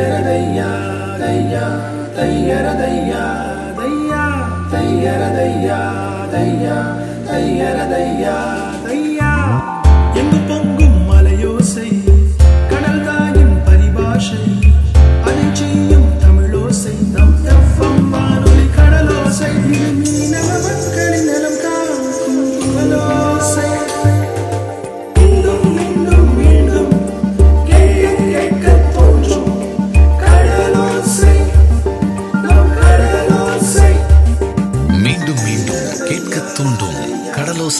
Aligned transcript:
தையரதையா 0.00 0.68
தையா 1.20 1.64
தையரதையா 2.16 3.24
தையா 3.78 4.22
தையரதையா 4.72 5.49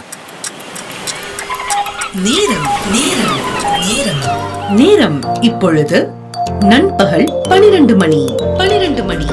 நேரம் 2.13 2.65
நேரம் 2.91 3.43
நேரம். 3.87 4.21
நேரம் 4.69 5.41
இப்பொழுது 5.41 6.09
நண்பகல் 6.59 7.27
பனிரெண்டு 7.49 7.95
மணி. 7.95 8.33
பனிரெண்டு 8.57 9.03
மணி. 9.03 9.27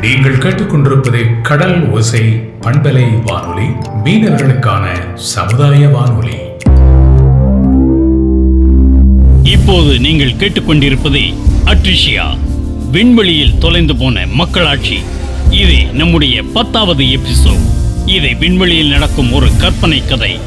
நீங்கள் 0.00 0.36
கேட்டுக்கொண்டிருப்பது 0.36 1.40
கடல் 1.42 1.90
ஓசை 1.90 2.24
பண்பலை 2.60 3.22
வானொலி 3.24 3.68
மீனவர்களுக்கான 4.04 4.84
சமுதாய 5.14 5.88
வானொலி. 5.88 6.38
இப்போது 9.42 9.98
நீங்கள் 9.98 10.32
கேட்டுக்கொண்டிருப்பது 10.32 11.34
அட்ரிஷியா. 11.64 12.45
விண்வெளியில் 12.90 13.58
தொலைந்து 13.58 13.96
போன 13.96 14.26
மக்களாட்சி. 14.26 14.98
இது 15.50 15.84
நம்முடைய 15.92 16.42
பத்தாவது 16.42 17.04
எபிசோட் 17.04 17.66
இது 18.06 18.36
விண்வெளியில் 18.38 18.88
நடக்கும் 18.88 19.32
ஒரு 19.32 19.46
கற்பனை 19.58 20.04
கதை. 20.04 20.38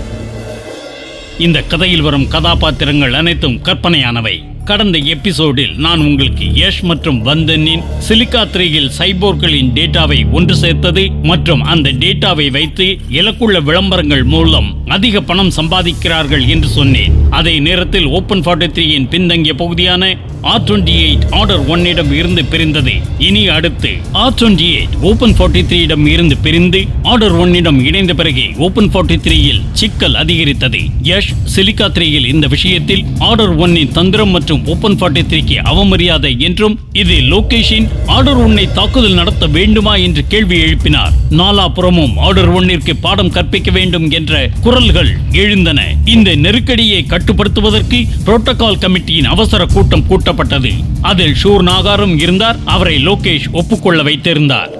இந்த 1.38 1.62
கதையில் 1.62 2.02
வரும் 2.02 2.28
கதாபாத்திரங்கள் 2.28 3.14
அனைத்தும் 3.14 3.64
கற்பனையானவை. 3.64 4.49
கடந்த 4.70 4.98
எபிசோடில் 5.14 5.74
நான் 5.86 6.02
உங்களுக்கு 6.08 6.46
யஷ் 6.60 6.82
மற்றும் 6.90 7.20
வந்தனின் 7.28 7.84
சிலிக்கா 8.08 8.42
த்ரீயில் 8.54 8.90
சைபோர்களின் 8.98 9.72
டேட்டாவை 9.78 10.20
ஒன்று 10.32 10.56
சேர்த்தது 10.56 11.04
மற்றும் 11.30 11.64
அந்த 11.74 11.94
டேட்டாவை 12.04 12.48
வைத்து 12.58 12.88
இலக்குள்ள 13.20 13.58
விளம்பரங்கள் 13.70 14.26
மூலம் 14.34 14.70
அதிக 14.96 15.22
பணம் 15.22 15.54
சம்பாதிக்கிறார்கள் 15.58 16.48
என்று 16.48 16.70
சொன்னேன். 16.78 17.16
அதே 17.40 17.56
நேரத்தில் 17.60 18.08
ஓபன் 18.18 18.44
ஃபார்ட்டி 18.46 18.68
த்ரீயின் 18.76 19.10
பின்தங்கிய 19.14 19.54
பகுதியான 19.54 20.04
ஆர் 20.52 20.64
டுவெண்ட்டி 20.68 20.94
எயிட் 21.06 21.26
ஆர்டர் 21.40 21.64
ஒன்னிடம் 21.68 22.12
இருந்து 22.20 22.44
பிரிந்தது. 22.46 22.94
இனி 23.28 23.42
அடுத்து 23.56 23.92
R 24.22 24.36
twenty 24.40 24.68
eight 24.76 24.96
open 25.10 25.36
forty 25.38 25.64
த்ரீயிடம் 25.72 26.06
இருந்து 26.14 26.38
பிரிந்து 26.46 26.82
ஆர்டர் 27.04 27.36
ஒன்னிடம் 27.42 27.80
இணைந்த 27.90 28.14
பிறகு 28.14 28.46
ஓபன் 28.68 28.90
ஃபார்ட்டி 28.94 29.18
த்ரீயில் 29.26 29.62
சிக்கல் 29.82 30.16
அதிகரித்தது. 30.16 30.82
யஷ் 31.04 31.32
சிலிக்கா 31.56 31.90
த்ரீயில் 31.98 32.30
இந்த 32.34 32.48
விஷயத்தில் 32.56 33.04
ஆர்டர் 33.30 33.56
ஒன்னின் 33.58 33.94
தந்திரம் 34.00 34.34
மற்றும் 34.38 34.59
ஓபன் 34.66 34.94
ஃபார்ட்டி 34.94 35.22
த்ரீக்கு 35.30 35.58
அவமரியாதை 35.64 36.38
என்றும் 36.38 36.80
இது 36.94 37.14
லோகேஷின் 37.14 37.88
ஆர்டர் 38.06 38.38
ஒன்னை 38.38 38.72
தாக்குதல் 38.72 39.14
நடத்த 39.14 39.48
வேண்டுமா 39.48 39.96
என்று 39.96 40.28
கேள்வி 40.28 40.62
எழுப்பினார். 40.62 41.12
நாலாபுறமும் 41.30 42.16
ஆர்டர் 42.16 42.54
ஒன்னிற்கு 42.54 42.94
பாடம் 43.02 43.30
கற்பிக்க 43.30 43.72
வேண்டும் 43.72 44.12
என்ற 44.12 44.50
குரல்கள் 44.62 45.18
எழுந்தன. 45.32 45.94
இந்த 46.06 46.36
நெருக்கடியை 46.36 47.06
கட்டுப்படுத்துவதற்கு 47.08 48.08
புரோட்டோகால் 48.26 48.80
கமிட்டியின் 48.80 49.26
அவசர 49.26 49.66
கூட்டம் 49.66 50.06
கூட்டப்பட்டது. 50.10 50.72
அதில் 51.02 51.36
ஷூர் 51.44 51.62
நாகாரும் 51.62 52.20
இருந்தார் 52.20 52.58
அவரை 52.66 53.08
லோகேஷ் 53.08 53.52
ஒப்புக்கொள்ள 53.52 54.04
வைத்திருந்தார். 54.04 54.78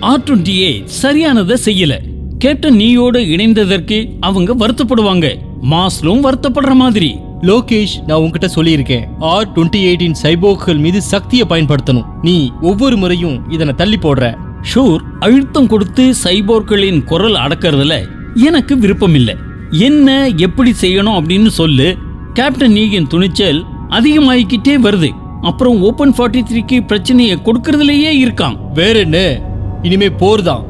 ஆர் 0.00 0.20
டுவெண்ட்டி 0.20 0.86
சரியானதை 1.02 1.56
செய்யல. 1.64 1.98
கேப்டன் 2.38 2.76
நீயோடு 2.76 3.18
இணைந்ததற்கு 3.18 4.08
அவங்க 4.20 4.54
வருத்தப்படுவாங்க. 4.54 5.38
மாஸ்லும் 5.62 6.24
வருத்தப்படுற 6.24 6.74
மாதிரி. 6.74 7.18
லோகேஷ் 7.40 8.04
நான் 8.06 8.18
உன்கிட்ட 8.18 8.48
சொல்லியிருக்கேன். 8.54 9.04
ஆர் 9.18 9.52
டுவெண்ட்டி 9.52 9.76
எயிட்டின் 9.76 10.14
சைபோக்கள் 10.22 10.78
மீது 10.78 11.02
சக்தியை 11.02 11.46
பயன்படுத்தணும். 11.48 12.04
நீ 12.22 12.52
ஒவ்வொரு 12.60 12.96
முறையும் 12.96 13.50
இதனை 13.50 13.74
தள்ளி 13.74 13.96
போடுற. 13.96 14.34
ஷூர் 14.74 14.98
அழுத்தம் 15.20 15.66
கொடுத்து 15.66 16.14
சைபோர்களின் 16.24 17.04
குரல் 17.04 17.34
அடக்கறதுல 17.34 18.06
எனக்கு 18.34 18.78
விருப்பம் 18.78 19.14
இல்ல 19.14 19.36
என்ன 19.70 20.28
எப்படி 20.36 20.74
செய்யணும் 20.80 21.20
அப்படின்னு 21.20 21.46
சொல்லு. 21.46 21.96
கேப்டன் 22.32 22.72
நீகின் 22.72 23.06
துணிச்சல் 23.06 23.64
அதிகமாகிக்கிட்டே 23.90 24.76
வருது. 24.78 25.10
அப்புறம் 25.40 25.82
ஓபன் 25.82 26.14
ஃபார்ட்டி 26.18 26.40
த்ரீக்கு 26.52 26.86
பிரச்சனையை 26.86 27.36
கொடுக்கறதுலயே 27.36 28.26
இருக்கான். 28.26 28.58
வேற 28.74 28.98
என்ன? 28.98 29.40
இனிமே 29.82 30.10
போர் 30.10 30.42
தான். 30.42 30.67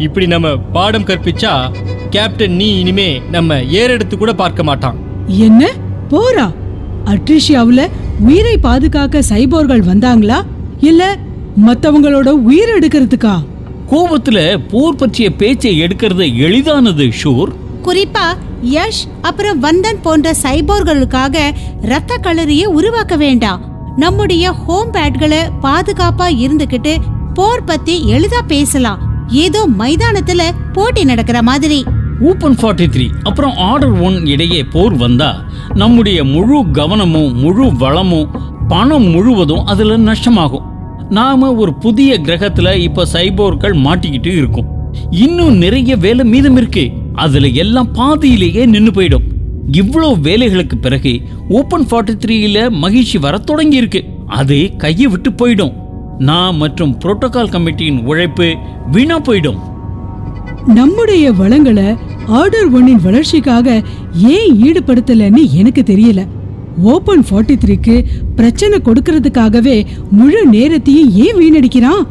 இப்படி 0.00 0.26
நம்ம 0.26 0.56
பாடம் 0.56 1.04
கற்பிச்சா 1.04 1.72
கேப்டன் 2.10 2.52
நீ 2.52 2.78
இனிமே 2.78 3.20
நம்ம 3.30 3.54
ஏறெடுத்து 3.54 4.18
கூட 4.18 4.32
பார்க்க 4.32 4.62
மாட்டான். 4.62 4.96
என்ன? 5.26 5.72
போரா 6.10 6.52
அட்ரிஷியாவுல 7.04 7.88
உயிரை 8.20 8.58
பாதுகாக்க 8.58 9.22
சைபோர்கள் 9.28 9.82
வந்தாங்களா? 9.82 10.42
இல்ல 10.80 11.18
மத்தவங்களோட 11.66 12.28
உயிர் 12.28 12.68
எடுக்கிறதுக்கா? 12.78 13.42
கோபத்துல 13.90 14.60
போர் 14.68 14.96
பற்றிய 14.96 15.30
பேச்சை 15.30 15.80
எடுக்கிறது 15.80 16.36
எளிதானது 16.36 17.04
ஷூர். 17.04 17.52
குறிப்பா 17.82 18.26
யஷ் 18.64 19.04
அப்புறம் 19.22 19.62
வந்தன் 19.62 20.02
போன்ற 20.02 20.34
சைபோர்களுக்காக 20.42 21.50
ரத்த 21.82 22.18
களரியை 22.22 22.64
உருவாக்க 22.64 23.16
வேண்டாம். 23.16 23.92
நம்முடைய 23.96 24.52
ஹோம் 24.52 24.92
பேட்களை 24.92 25.38
பாதுகாப்பா 25.62 26.28
இருந்துகிட்டு 26.38 26.96
போர் 27.34 27.64
பத்தி 27.64 28.02
எளிதா 28.06 28.40
பேசலாம். 28.46 29.09
ஏதோ 29.30 29.68
மைதானத்துல 29.78 30.42
போட்டி 30.72 31.04
நடக்கிற 31.04 31.42
மாதிரி. 31.42 31.84
ஓப்பன் 32.20 32.54
ஃபார்ட்டி 32.54 32.86
த்ரீ 32.86 33.08
அப்புறம் 33.22 33.56
ஆர்டர் 33.56 34.00
ஒன் 34.00 34.26
இடையே 34.26 34.64
போர் 34.64 34.96
வந்தா 34.96 35.44
நம்முடைய 35.74 36.24
முழு 36.24 36.70
கவனமும் 36.70 37.38
முழு 37.38 37.76
வளமும் 37.76 38.30
பணம் 38.68 39.08
முழுவதும் 39.08 39.66
அதுல 39.66 39.96
நஷ்டமாகும். 39.96 40.62
நாம 41.08 41.54
ஒரு 41.54 41.74
புதிய 41.74 42.20
கிரகத்துல 42.20 42.76
இப்ப 42.76 43.06
சைபோர்கள் 43.12 43.76
மாட்டிக்கிட்டு 43.76 44.26
இருக்கோம். 44.26 44.94
இன்னும் 45.10 45.56
நிறைய 45.56 45.96
வேலை 45.96 46.24
மீதம் 46.24 46.56
இருக்கு 46.56 46.90
அதுல 47.12 47.46
எல்லாம் 47.46 47.92
பாதியிலேயே 47.92 48.66
நின்னு 48.66 48.90
போயிடும். 48.90 49.26
இவ்வளவு 49.72 50.16
வேலைகளுக்கு 50.16 50.74
பிறகு 50.80 51.20
ஓப்பன் 51.48 51.86
ஃபார்ட்டி 51.90 52.18
த்ரீல 52.26 52.70
மகிழ்ச்சி 52.70 53.18
வர 53.18 53.38
தொடங்கி 53.38 53.76
இருக்கு 53.76 54.04
அது 54.26 54.70
கையை 54.78 55.06
விட்டு 55.06 55.30
போயிடும். 55.30 55.72
நான் 56.20 56.56
மற்றும் 56.56 56.98
புரோட்டோகால் 57.04 57.50
கமிட்டியின் 57.50 58.04
உழைப்பு 58.04 58.54
வீணா 58.90 59.18
போயிடும். 59.18 59.60
நம்முடைய 60.66 61.32
வளங்களை 61.32 61.96
ஆர்டர் 62.26 62.72
ஒன்னின் 62.72 63.02
வளர்ச்சிக்காக 63.02 63.82
ஏன் 64.12 64.54
ஈடுபடுத்தலன்னு 64.62 65.50
எனக்கு 65.50 65.82
தெரியல. 65.86 66.26
ஓபன் 66.82 67.24
ஃபார்ட்டி 67.30 67.56
த்ரீக்கு 67.62 68.04
பிரச்சனை 68.36 68.78
கொடுக்கறதுக்காகவே 68.84 69.86
முழு 70.10 70.46
நேரத்தையும் 70.46 71.10
ஏன் 71.10 71.36
வீணடிக்கிறான்? 71.36 72.02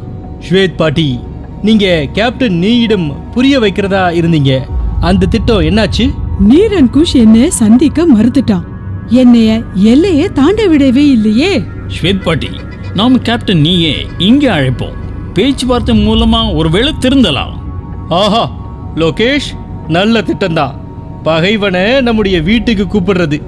ஸ்வேத் 0.49 0.75
பாட்டி 0.75 1.19
நீங்க 1.63 2.05
கேப்டன் 2.13 2.57
நீயிடம் 2.57 3.31
புரிய 3.31 3.59
வைக்கிறதா 3.59 4.03
இருந்தீங்க. 4.19 4.59
அந்த 4.99 5.25
திட்டம் 5.25 5.61
என்னாச்சு? 5.61 6.09
நீரன் 6.49 6.91
குஷ் 6.93 7.13
என்ன 7.13 7.49
சந்திக்க 7.49 8.07
மறுத்துட்டான். 8.07 8.65
என்னைய 9.07 9.61
எல்லைய 9.83 10.31
தாண்ட 10.31 10.67
விடவே 10.67 11.05
இல்லையே. 11.15 11.61
ஸ்வேத் 12.01 12.21
பாட்டி 12.21 12.49
நாம் 12.93 13.21
கேப்டன் 13.21 13.59
நீயே 13.59 13.95
இங்கே 14.17 14.47
அழைப்போம். 14.47 14.93
பேச்சுவார்த்தை 15.33 16.07
மூலமா 16.07 16.55
ஒருவேளை 16.55 16.93
திருந்தலாம். 16.99 17.53
ஆஹா 18.09 18.51
லோகேஷ் 18.95 19.49
நல்ல 19.87 20.21
திட்டம்தான் 20.21 20.71
பகைவனை 21.23 22.01
நம்முடைய 22.01 22.41
வீட்டுக்கு 22.41 22.83
கூப்பிடுறது. 22.83 23.41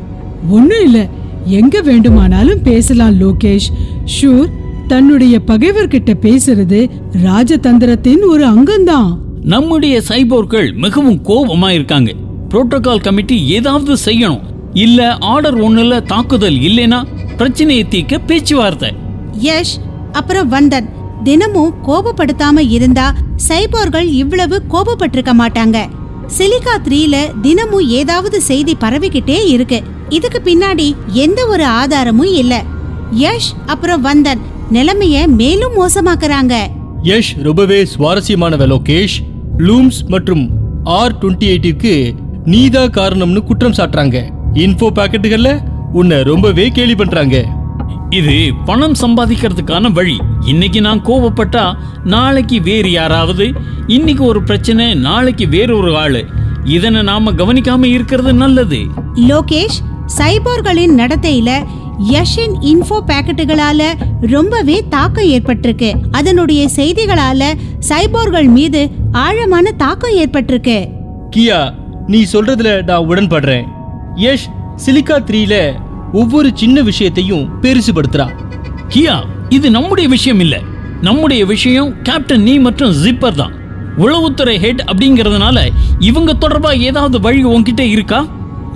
ஒண்ணும் 0.49 0.83
இல்ல. 0.83 1.07
எங்க 1.45 1.81
வேண்டுமானாலும் 1.81 2.61
பேசலாம் 2.61 3.21
லோகேஷ். 3.21 3.69
ஷூர் 4.21 4.49
தன்னுடைய 4.87 5.39
பகைவர்கிட்ட 5.47 6.13
பேசுறது 6.21 6.89
ராஜதந்திரத்தின் 7.23 8.25
ஒரு 8.27 8.47
அங்கம்தான். 8.47 9.17
நம்முடைய 9.41 10.01
சைபோர்கள் 10.07 10.73
மிகவும் 10.73 11.23
கோபமா 11.25 11.69
இருக்காங்க 11.69 12.13
புரோட்டோகால் 12.49 13.01
கமிட்டி 13.01 13.43
ஏதாவது 13.47 13.97
செய்யணும். 14.05 14.41
இல்ல 14.73 15.17
ஆர்டர் 15.17 15.57
ஒண்ணுல 15.57 16.01
தாக்குதல் 16.01 16.55
இல்லைனா 16.55 17.03
பிரச்சனையை 17.37 17.87
தீர்க்க 17.87 18.19
பேச்சுவார்த்தை. 18.19 18.93
யஷ் 19.41 19.75
அப்புறம் 20.11 20.51
வந்தன். 20.51 20.89
தினமும் 21.23 21.73
கோபப்படுத்தாம 21.87 22.69
இருந்தா 22.69 23.13
சைபோர்கள் 23.47 24.03
இவ்வளவு 24.03 24.61
கோபப்பட்டிருக்க 24.69 25.33
மாட்டாங்க. 25.39 25.85
சிலிகா 26.37 26.77
த்ரீல 26.83 27.39
தினமும் 27.41 27.87
ஏதாவது 27.87 28.41
செய்தி 28.41 28.77
பரவிக்கிட்டே 28.79 29.47
இருக்கு. 29.47 29.83
இதுக்கு 30.09 30.41
பின்னாடி 30.43 30.93
எந்த 31.07 31.47
ஒரு 31.47 31.65
ஆதாரமும் 31.65 32.33
இல்ல. 32.33 32.63
யஷ் 33.19 33.51
அப்புறம் 33.65 34.05
வந்தன். 34.05 34.39
நிலைமைய 34.71 35.27
மேலும் 35.27 35.73
மோசமாக்குறாங்க. 35.73 36.55
யஷ் 37.03 37.41
ரொம்பவே 37.41 37.87
சுவாரஸ்யமானவ 37.97 38.67
லோகேஷ். 38.67 39.17
லூம்ஸ் 39.57 40.01
மற்றும் 40.07 40.49
ஆர் 40.83 41.17
டுவெண்ட்டி 41.17 41.47
எயிட்டிற்கு 41.53 42.11
நீதா 42.45 42.83
காரணம்னு 42.83 43.39
குற்றம் 43.39 43.73
சாட்டுறாங்க. 43.73 44.29
இன்ஃபோ 44.53 44.87
பாக்கெட்டுகள்ல 44.95 45.59
உன்னை 45.93 46.21
ரொம்பவே 46.21 46.67
கேலி 46.67 46.95
பண்றாங்க. 46.95 47.45
இது 48.09 48.51
பணம் 48.65 48.93
சம்பாதிக்கிறதுக்கான 49.01 49.91
வழி. 49.91 50.17
இன்னைக்கு 50.45 50.81
நான் 50.81 51.05
கோவப்பட்டா 51.05 51.73
நாளைக்கு 52.03 52.61
வேறு 52.61 52.91
யாராவது? 52.91 53.51
இன்னைக்கு 53.87 54.23
ஒரு 54.23 54.43
பிரச்சனை 54.43 54.93
நாளைக்கு 54.93 55.47
வேற 55.47 55.75
ஒரு 55.75 55.97
ஆளு. 55.97 56.25
இதனை 56.63 57.01
நாம 57.01 57.31
கவனிக்காம 57.31 57.85
இருக்கிறது 57.85 58.33
நல்லது. 58.33 58.79
லோகேஷ் 59.15 59.79
சைபோர்களின் 60.17 60.97
நடத்தையில 60.97 61.65
யஷின் 62.11 62.55
இன்ஃபோ 62.61 62.99
பாக்கெட்டுகளால 63.07 63.83
ரொம்பவே 64.21 64.85
தாக்கம் 64.89 65.25
ஏற்பட்டிருக்கு. 65.25 65.93
அதனுடைய 66.11 66.69
செய்திகளால 66.75 67.53
சைபோர்கள் 67.89 68.47
மீது 68.47 68.89
ஆழமான 69.11 69.71
தாக்கம் 69.71 70.17
ஏற்பட்டிருக்கு. 70.17 70.87
கியா 71.35 71.73
நீ 72.07 72.25
சொல்றதுல 72.33 72.83
நான் 72.83 73.07
உடன்படுறேன். 73.09 73.63
யஷ் 74.15 74.47
சிலிக்கா 74.85 75.17
த்ரீல 75.19 75.73
ஒவ்வொரு 76.13 76.51
சின்ன 76.53 76.81
விஷயத்தையும் 76.81 77.49
பெருசுபடுத்துறா. 77.61 78.27
கியா 78.89 79.19
இது 79.49 79.71
நம்முடைய 79.71 80.09
விஷயம் 80.09 80.39
இல்ல. 80.39 80.59
நம்முடைய 81.01 81.45
விஷயம் 81.45 82.01
கேப்டன் 82.01 82.41
நீ 82.41 82.57
மற்றும் 82.57 82.91
ஜிப்பர் 82.91 83.35
தான். 83.35 83.51
உளவுத்துறை 83.97 84.57
ஹெட் 84.57 84.91
அப்படிங்கறதுனால 84.93 85.69
இவங்க 85.99 86.33
தொடர்பா 86.33 86.79
ஏதாவது 86.79 87.19
வழி 87.19 87.45
உன்கிட்ட 87.45 87.79
இருக்கா? 87.79 88.27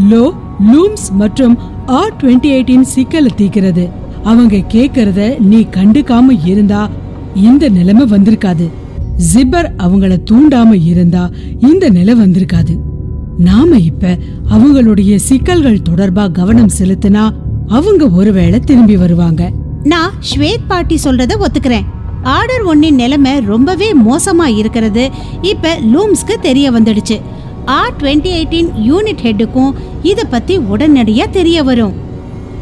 லோ 0.09 0.31
லூம்ஸ் 0.73 1.11
மற்றும் 1.11 1.57
ஆர் 1.85 2.13
டுவெண்ட்டி 2.21 2.43
எயிட்டின் 2.43 2.81
சிக்கலை 2.81 3.31
தீக்கிறது 3.37 3.91
அவங்க 4.23 4.55
கேக்குறத 4.55 5.39
நீ 5.39 5.59
கண்டுக்காம 5.59 6.39
இருந்தா 6.45 6.89
இந்த 7.35 7.69
நிலைமை 7.69 8.05
வந்திருக்காது. 8.09 8.69
ஜிப்பர் 9.33 9.69
அவங்கள 9.77 10.17
தூண்டாம 10.31 10.85
இருந்தா 10.85 11.29
இந்த 11.59 11.89
நிலை 11.89 12.13
வந்திருக்காது. 12.13 12.77
நாம 13.37 13.77
இப்ப 13.77 14.17
அவங்களுடைய 14.49 15.15
சிக்கல்கள் 15.15 15.79
தொடர்பா 15.89 16.31
கவனம் 16.31 16.69
செலுத்தினா 16.79 17.29
அவங்க 17.67 18.09
ஒருவேளை 18.09 18.59
திரும்பி 18.59 18.97
வருவாங்க. 18.97 19.51
நான் 19.83 20.11
ஸ்வேத் 20.35 20.67
பாட்டி 20.67 20.99
சொல்றத 21.03 21.31
ஒத்துக்கிறேன். 21.39 21.85
ஆர்டர் 22.23 22.65
ஒன்னின் 22.65 22.93
நிலைமை 22.93 23.39
ரொம்பவே 23.39 23.93
மோசமா 23.93 24.57
இருக்கிறது. 24.57 25.09
இப்ப 25.41 25.77
லூம்ஸ்க்கு 25.93 26.39
தெரிய 26.41 26.71
வந்துடுச்சு. 26.71 27.21
ஆர் 27.65 27.93
டுவெண்ட்டி 27.99 28.31
எயிட்டின் 28.31 28.69
யூனிட் 28.87 29.23
ஹெட்டுக்கும் 29.23 29.73
இத 30.01 30.23
பத்தி 30.23 30.57
உடனடியா 30.57 31.29
தெரிய 31.29 31.63
வரும். 31.63 31.93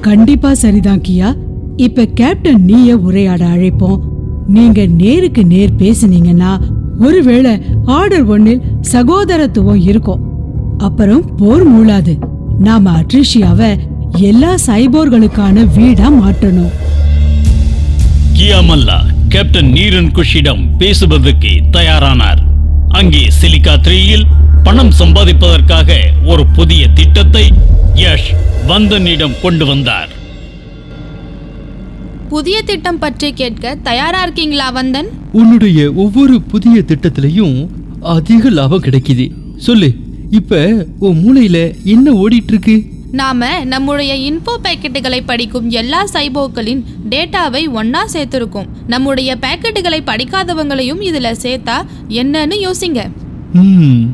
கண்டிப்பா 0.02 0.54
சரிதான் 0.54 1.02
கியா. 1.08 1.34
இப்ப 1.76 2.06
கேப்டன் 2.06 2.64
நீய 2.64 2.98
உரையாட 2.98 3.46
அழைப்போம். 3.46 4.00
நீங்க 4.48 4.86
நேருக்கு 4.86 5.46
நேர் 5.46 5.76
பேசுனீங்கன்னா 5.78 6.60
ஒருவேளை 7.00 7.62
ஆர்டர் 7.86 8.28
ஒன்னில் 8.28 8.62
சகோதரத்துவம் 8.92 9.82
இருக்கும் 9.82 10.32
அப்புறம் 10.78 11.36
போர் 11.36 11.64
மூளாது 11.64 12.18
நாம 12.60 12.92
அட்ரிஷியாவை 12.92 13.80
எல்லா 14.20 14.56
சைபோர்களுக்கான 14.66 15.66
வீடா 15.76 16.10
மாற்றணும். 16.10 16.74
கியாமல்லா 18.38 18.98
கேப்டன் 19.30 19.72
நீரன் 19.72 20.12
குஷிடம் 20.12 20.78
பேசுவதற்கு 20.78 21.52
தயாரானார். 21.72 22.42
அங்கே 22.90 23.28
சிலிகா 23.42 23.76
த்ரீயில் 23.88 24.26
பணம் 24.64 24.92
சம்பாதிப்பதற்காக 25.00 25.98
ஒரு 26.26 26.46
புதிய 26.46 26.88
திட்டத்தை 26.88 27.52
யஷ் 27.96 28.30
வந்தனிடம் 28.68 29.40
கொண்டு 29.42 29.66
வந்தார். 29.66 30.12
புதிய 32.30 32.62
திட்டம் 32.62 33.00
பற்றி 33.00 33.34
கேட்க 33.34 33.76
தயாரா 33.76 34.22
இருக்கீங்களா 34.22 34.74
வந்தன்? 34.74 35.10
உன்னுடைய 35.32 35.92
ஒவ்வொரு 35.94 36.42
புதிய 36.42 36.84
திட்டத்திலையும் 36.88 37.70
அதிக 38.00 38.50
லாபம் 38.50 38.82
கிடைக்குது. 38.82 39.32
சொல்லு 39.56 40.03
இப்ப 40.38 40.60
உன் 41.00 41.20
மூளையில 41.24 41.58
என்ன 41.84 42.12
ஓடிட்டு 42.12 42.52
இருக்கு 42.54 42.76
நாம 43.12 43.50
நம்முடைய 43.64 44.14
இன்ஃபோ 44.32 44.54
பேக்கெட்டுகளை 44.64 45.20
படிக்கும் 45.26 45.70
எல்லா 45.70 46.00
சைபோக்களின் 46.14 46.82
டேட்டாவை 47.10 47.72
ஒண்ணா 47.72 48.06
சேர்த்திருக்கோம். 48.14 48.70
நம்முடைய 48.88 49.38
பேக்கெட்டுகளை 49.42 50.00
படிக்காதவங்களையும் 50.06 51.02
இதுல 51.10 51.32
சேர்த்தா 51.44 51.76
என்னன்னு 52.10 52.58
யோசிங்க. 52.68 53.02
ம், 53.54 54.06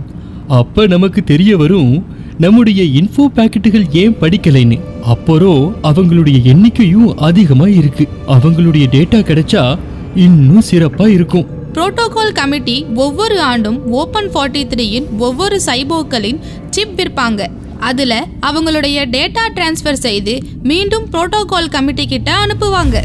அப்ப 0.47 0.87
நமக்கு 0.87 1.23
தெரிய 1.23 1.57
வரும் 1.57 1.93
நம்முடைய 2.37 2.83
இன்ஃபோ 2.99 3.25
பாக்கெட்டுகள் 3.35 3.87
ஏன் 3.91 4.17
படிக்கலைன்னு. 4.21 4.79
அப்புறம் 5.03 5.63
அவங்களுடைய 5.83 6.39
எண்ணிக்கையும் 6.53 7.07
அதிகமா 7.19 7.67
இருக்கு 7.67 8.07
அவங்களுடைய 8.27 8.87
டேட்டா 8.91 9.21
கிடைச்சா 9.21 9.63
இன்னும் 10.15 10.67
சிறப்பா 10.71 11.07
இருக்கும். 11.07 11.47
புரோட்டோகால் 11.73 12.31
கமிட்டி 12.33 12.85
ஒவ்வொரு 12.95 13.41
ஆண்டும் 13.41 13.91
ஓப்பன் 13.91 14.29
ஃபார்ட்டி 14.29 14.63
த்ரீயின் 14.63 15.17
ஒவ்வொரு 15.17 15.61
சைபோக்களின் 15.65 16.39
சிப் 16.69 16.89
விற்பாங்க. 16.95 17.47
அதில் 17.79 18.23
அவங்களுடைய 18.41 19.05
டேட்டா 19.05 19.39
டிரான்ஸ்ஃபர் 19.55 19.93
செய்து 19.93 20.39
மீண்டும் 20.63 21.07
புரோட்டோகால் 21.11 21.69
கமிட்டி 21.69 22.07
கிட்ட 22.07 22.33
அனுப்புவாங்க. 22.45 23.01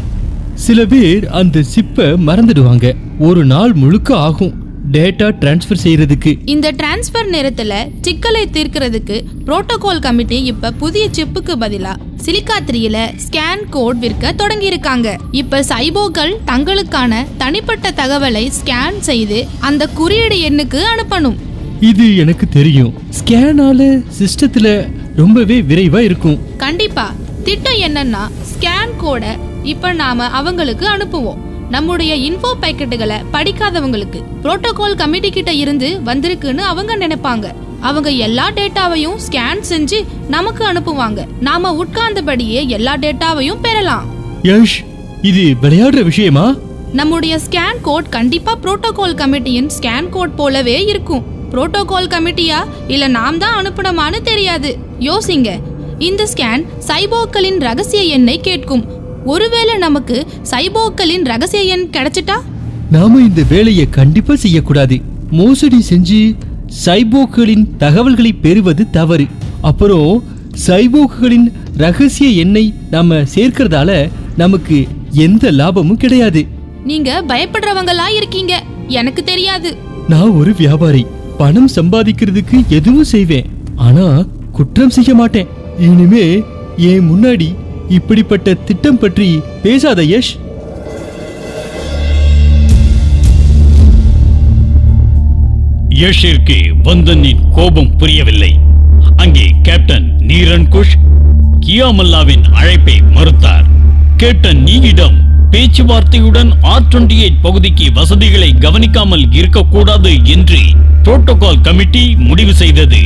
சில 0.53 0.85
பேர் 0.85 1.29
அந்த 1.29 1.63
சிப்பை 1.75 2.15
மறந்துடுவாங்க. 2.27 2.95
ஒரு 3.19 3.45
நாள் 3.45 3.73
முழுக்க 3.73 4.17
ஆகும். 4.17 4.64
டேட்டா 4.91 5.27
டிரான்ஸ்ஃபர் 5.39 5.81
செய்யறதுக்கு. 5.83 6.37
இந்த 6.45 6.71
டிரான்ஸ்ஃபர் 6.71 7.29
நேரத்துல 7.31 7.73
சிக்கலை 8.01 8.47
தீர்க்கிறதுக்கு 8.51 9.23
புரோட்டோகால் 9.45 9.99
கமிட்டி 9.99 10.43
இப்ப 10.43 10.71
புதிய 10.71 11.09
சிப்புக்கு 11.09 11.53
பதிலா 11.59 11.95
சிலிக்கா 12.25 12.57
த்ரீல 12.67 13.13
ஸ்கேன் 13.25 13.69
கோட் 13.69 13.99
விற்க 13.99 14.31
தொடங்கி 14.31 14.65
இருக்காங்க 14.65 15.17
இப்ப 15.31 15.61
சைபோக்கள் 15.61 16.35
தங்களுக்கான 16.47 17.25
தனிப்பட்ட 17.37 17.91
தகவலை 17.91 18.51
ஸ்கேன் 18.59 18.99
செய்து 18.99 19.47
அந்த 19.59 19.87
குறியீடு 19.87 20.35
எண்ணுக்கு 20.49 20.81
அனுப்பணும். 20.95 21.35
இது 21.79 22.17
எனக்கு 22.17 22.49
தெரியும். 22.49 22.93
ஸ்கேனால 23.19 24.03
சிஸ்டத்துல 24.19 24.89
ரொம்பவே 25.15 25.61
விரைவா 25.61 25.99
இருக்கும். 25.99 26.57
கண்டிப்பா. 26.57 27.13
திட்டம் 27.43 27.81
என்னன்னா 27.87 28.29
ஸ்கேன் 28.53 28.95
கோடை 28.97 29.29
இப்ப 29.63 29.93
நாம 29.93 30.27
அவங்களுக்கு 30.27 30.87
அனுப்புவோம். 30.87 31.53
நம்முடைய 31.69 32.15
இன்ஃபோ 32.15 32.53
பேக்கெட்டுகளை 32.61 33.25
படிக்காதவங்களுக்கு 33.33 34.23
புரோட்டோகால் 34.43 34.95
கமிட்டி 34.95 35.31
கிட்ட 35.31 35.53
இருந்து 35.53 35.99
வந்திருக்குன்னு 36.05 36.57
அவங்க 36.57 36.97
நினைப்பாங்க. 36.97 37.51
அவங்க 37.81 38.09
எல்லா 38.09 38.51
டேட்டாவையும் 38.51 39.17
ஸ்கேன் 39.29 39.61
செஞ்சு 39.69 40.05
நமக்கு 40.27 40.65
அனுப்புவாங்க. 40.65 41.25
நாம 41.39 41.83
உட்கார்ந்தபடியே 41.83 42.67
எல்லா 42.67 42.97
டேட்டாவையும் 42.97 43.59
பெறலாம். 43.61 44.05
யஷ் 44.43 44.85
இது 45.21 45.55
விளையாடுற 45.61 46.03
விஷயமா? 46.03 46.55
நம்முடைய 46.93 47.39
ஸ்கேன் 47.49 47.81
கோட் 47.81 48.09
கண்டிப்பா 48.09 48.57
புரோட்டோகால் 48.63 49.15
கமிட்டியின் 49.15 49.69
ஸ்கேன் 49.79 50.09
கோட் 50.09 50.35
போலவே 50.35 50.83
இருக்கும். 50.83 51.23
புரோட்டோகால் 51.51 52.07
கமிட்டியா 52.07 52.65
இல்ல 52.87 53.07
நாம் 53.07 53.37
தான் 53.37 53.65
அனுப்பணுமான்னு 53.65 54.21
தெரியாது. 54.21 54.77
யோசிங்க. 54.99 55.59
இந்த 55.99 56.27
ஸ்கேன் 56.35 56.65
சைபோக்களின் 56.87 57.59
ரகசிய 57.59 58.03
எண்ணை 58.03 58.39
கேட்கும். 58.39 58.94
ஒருவேளை 59.25 59.77
நமக்கு 59.77 60.25
சைபோக்களின் 60.51 61.23
ரகசிய 61.23 61.63
எண் 61.63 61.89
கிடைச்சிட்டா? 61.91 62.41
நாம 62.91 63.21
இந்த 63.21 63.43
வேலையை 63.49 63.89
கண்டிப்பா 63.89 64.35
செய்யக்கூடாது. 64.35 64.99
மோசடி 65.31 65.85
செஞ்சு 65.89 66.35
சைபோக்குகளின் 66.85 67.67
தகவல்களை 67.77 68.33
பெறுவது 68.33 68.89
தவறு. 68.89 69.25
அப்புறம் 69.61 70.23
சைபோக்குகளின் 70.67 71.51
ரகசிய 71.77 72.29
எண்ணை 72.29 72.73
நாம 72.91 73.15
சேர்க்கறதால 73.15 74.09
நமக்கு 74.37 74.87
எந்த 75.11 75.51
லாபமும் 75.51 75.97
கிடையாது. 75.97 76.45
நீங்க 76.83 77.23
பயப்படுறவங்களா 77.27 78.15
இருக்கீங்க 78.15 78.63
எனக்கு 78.87 79.23
தெரியாது. 79.23 79.77
நான் 80.09 80.29
ஒரு 80.29 80.53
வியாபாரி. 80.57 81.05
பணம் 81.37 81.69
சம்பாதிக்கிறதுக்கு 81.75 82.67
எதுவும் 82.69 83.03
செய்வேன். 83.03 83.45
ஆனா 83.75 84.25
குற்றம் 84.51 84.89
செய்ய 84.89 85.13
மாட்டேன். 85.13 85.47
இனிமே 85.79 86.43
என் 86.77 87.11
முன்னாடி 87.11 87.55
இப்படிப்பட்ட 87.89 88.53
திட்டம் 88.53 88.99
பற்றி 88.99 89.39
பேசாத 89.63 90.03
யஷ். 90.03 90.33
யஷிற்கு 95.89 96.57
வந்தனின் 96.83 97.43
கோபம் 97.51 97.97
புரியவில்லை. 97.97 98.59
அங்கே 99.15 99.45
கேப்டன் 99.61 100.07
நீரன் 100.19 100.67
குஷ் 100.69 100.95
கியாமல்லாவின் 101.59 102.45
அழைப்பை 102.51 103.01
மறுத்தார். 103.15 103.65
கேப்டன் 104.17 104.63
நீயிடம் 104.63 105.17
பேச்சுவார்த்தையுடன் 105.51 106.51
ஆர் 106.61 106.87
டுவெண்டி 106.89 107.17
எயிட் 107.25 107.41
பகுதிக்கு 107.41 107.91
வசதிகளை 107.93 108.53
கவனிக்காமல் 108.53 109.31
இருக்கக்கூடாது 109.31 110.11
என்று 110.25 110.59
புரோட்டோகால் 111.03 111.61
கமிட்டி 111.61 112.15
முடிவு 112.15 112.53
செய்தது. 112.53 113.01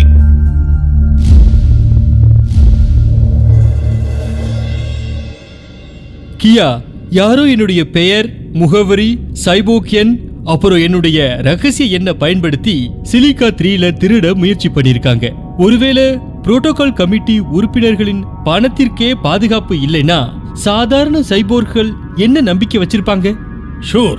கியா 6.44 6.82
யாரோ 7.10 7.44
என்னுடைய 7.48 7.90
பெயர் 7.90 8.30
முகவரி 8.54 9.20
சைபோக் 9.46 9.90
எண் 9.90 10.20
அப்புறம் 10.44 10.80
என்னுடைய 10.80 11.40
ரகசிய 11.42 11.98
எண்ணை 11.98 12.14
பயன்படுத்தி 12.14 12.90
சிலிகா 13.12 13.48
த்ரீல 13.50 13.92
திருட 14.00 14.36
முயற்சி 14.36 14.70
பண்ணிருக்காங்க 14.70 15.34
ஒருவேளை 15.58 16.04
புரோட்டோகால் 16.44 16.94
கமிட்டி 16.94 17.40
உறுப்பினர்களின் 17.40 18.24
பணத்திற்கே 18.44 19.14
பாதுகாப்பு 19.22 19.76
இல்லைன்னா 19.76 20.30
சாதாரண 20.54 21.20
சைபோர்கள் 21.20 21.92
என்ன 22.16 22.42
நம்பிக்கை 22.42 22.82
வச்சிருப்பாங்க? 22.82 23.38
ஷூர். 23.94 24.18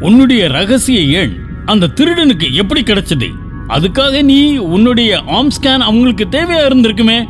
உன்னுடைய 0.00 0.48
ரகசிய 0.48 1.20
எண் 1.20 1.36
அந்த 1.66 1.86
திருடனுக்கு 1.86 2.52
எப்படி 2.52 2.82
கிடைச்சது? 2.82 3.28
அதுக்காக 3.68 4.22
நீ 4.22 4.56
உன்னுடைய 4.56 5.22
ஆர்ம் 5.26 5.50
ஸ்கேன் 5.60 5.78
அவங்களுக்கு 5.78 6.26
தேவையா 6.30 6.72
இருந்திருக்குமே? 6.72 7.24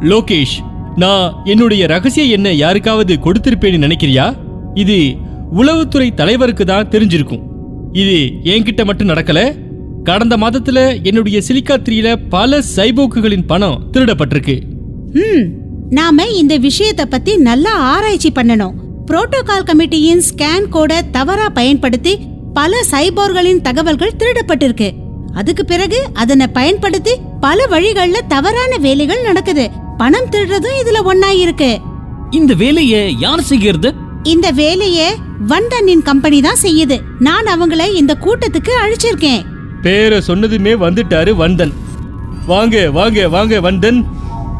லோகேஷ் 0.00 0.56
நான் 0.96 1.42
என்னுடைய 1.44 1.86
ரகசிய 1.86 2.24
எண்ணை 2.26 2.58
யாருக்காவது 2.58 3.18
கொடுத்திருப்பேன்னு 3.24 3.84
நினைக்கிறியா? 3.86 4.36
இது 4.74 5.14
உளவுத்துறை 5.56 6.14
தலைவருக்கு 6.14 6.64
தான் 6.64 6.88
தெரிஞ்சிருக்கும். 6.88 7.42
இது 7.92 8.16
என்கிட்ட 8.42 8.84
மட்டும் 8.84 9.08
நடக்கல. 9.08 9.40
கடந்த 10.04 10.36
மாதத்துல 10.36 11.02
என்னுடைய 11.02 11.40
சிலிக்காத்திரியில 11.48 12.16
பல 12.28 12.62
சைபோக்குகளின் 12.76 13.46
பணம் 13.46 13.82
திருடப்பட்டிருக்கு. 13.92 14.56
ம் 15.12 15.44
நாம 15.90 16.26
இந்த 16.26 16.56
விஷயத்தை 16.56 17.06
பத்தி 17.06 17.36
நல்லா 17.36 17.72
ஆராய்ச்சி 17.72 18.32
பண்ணணும். 18.34 18.74
புரோட்டோகால் 19.06 19.68
கமிட்டியின் 19.70 20.22
ஸ்கேன் 20.30 20.66
கோட 20.72 21.00
தவறா 21.10 21.48
பயன்படுத்தி 21.48 22.18
பல 22.54 22.82
சைபோர்களின் 22.90 23.60
தகவல்கள் 23.60 24.18
திருடப்பட்டிருக்கு. 24.18 24.90
அதுக்கு 25.34 25.64
பிறகு 25.64 26.00
அதனை 26.12 26.46
பயன்படுத்தி 26.46 27.14
பல 27.40 27.66
வழிகள்ல 27.70 28.18
தவறான 28.28 28.76
வேலைகள் 28.76 29.22
நடக்குது. 29.22 29.70
பணம் 30.00 30.30
திருடுறதும் 30.32 30.78
இதுல 30.82 30.98
ஒண்ணா 31.10 31.30
இருக்கு 31.42 31.68
இந்த 32.38 32.52
வேலையை 32.62 33.00
யார் 33.24 33.42
செய்கிறது? 33.50 33.88
இந்த 34.32 34.46
வேலைய 34.60 35.00
வண்டனின் 35.50 36.02
கம்பெனி 36.08 36.38
தான் 36.46 36.62
செய்யுது. 36.62 36.96
நான் 37.26 37.50
அவங்கள 37.54 37.82
இந்த 38.00 38.12
கூட்டத்துக்கு 38.24 38.72
அழைச்சிருக்கேன். 38.82 39.42
பேரை 39.84 40.18
சொன்னதுமே 40.28 40.72
வந்துட்டாரு 40.84 41.32
வந்தன். 41.42 41.74
வாங்க 42.46 42.90
வாங்க 42.98 43.28
வாங்க 43.28 43.60
வந்தன். 43.60 44.00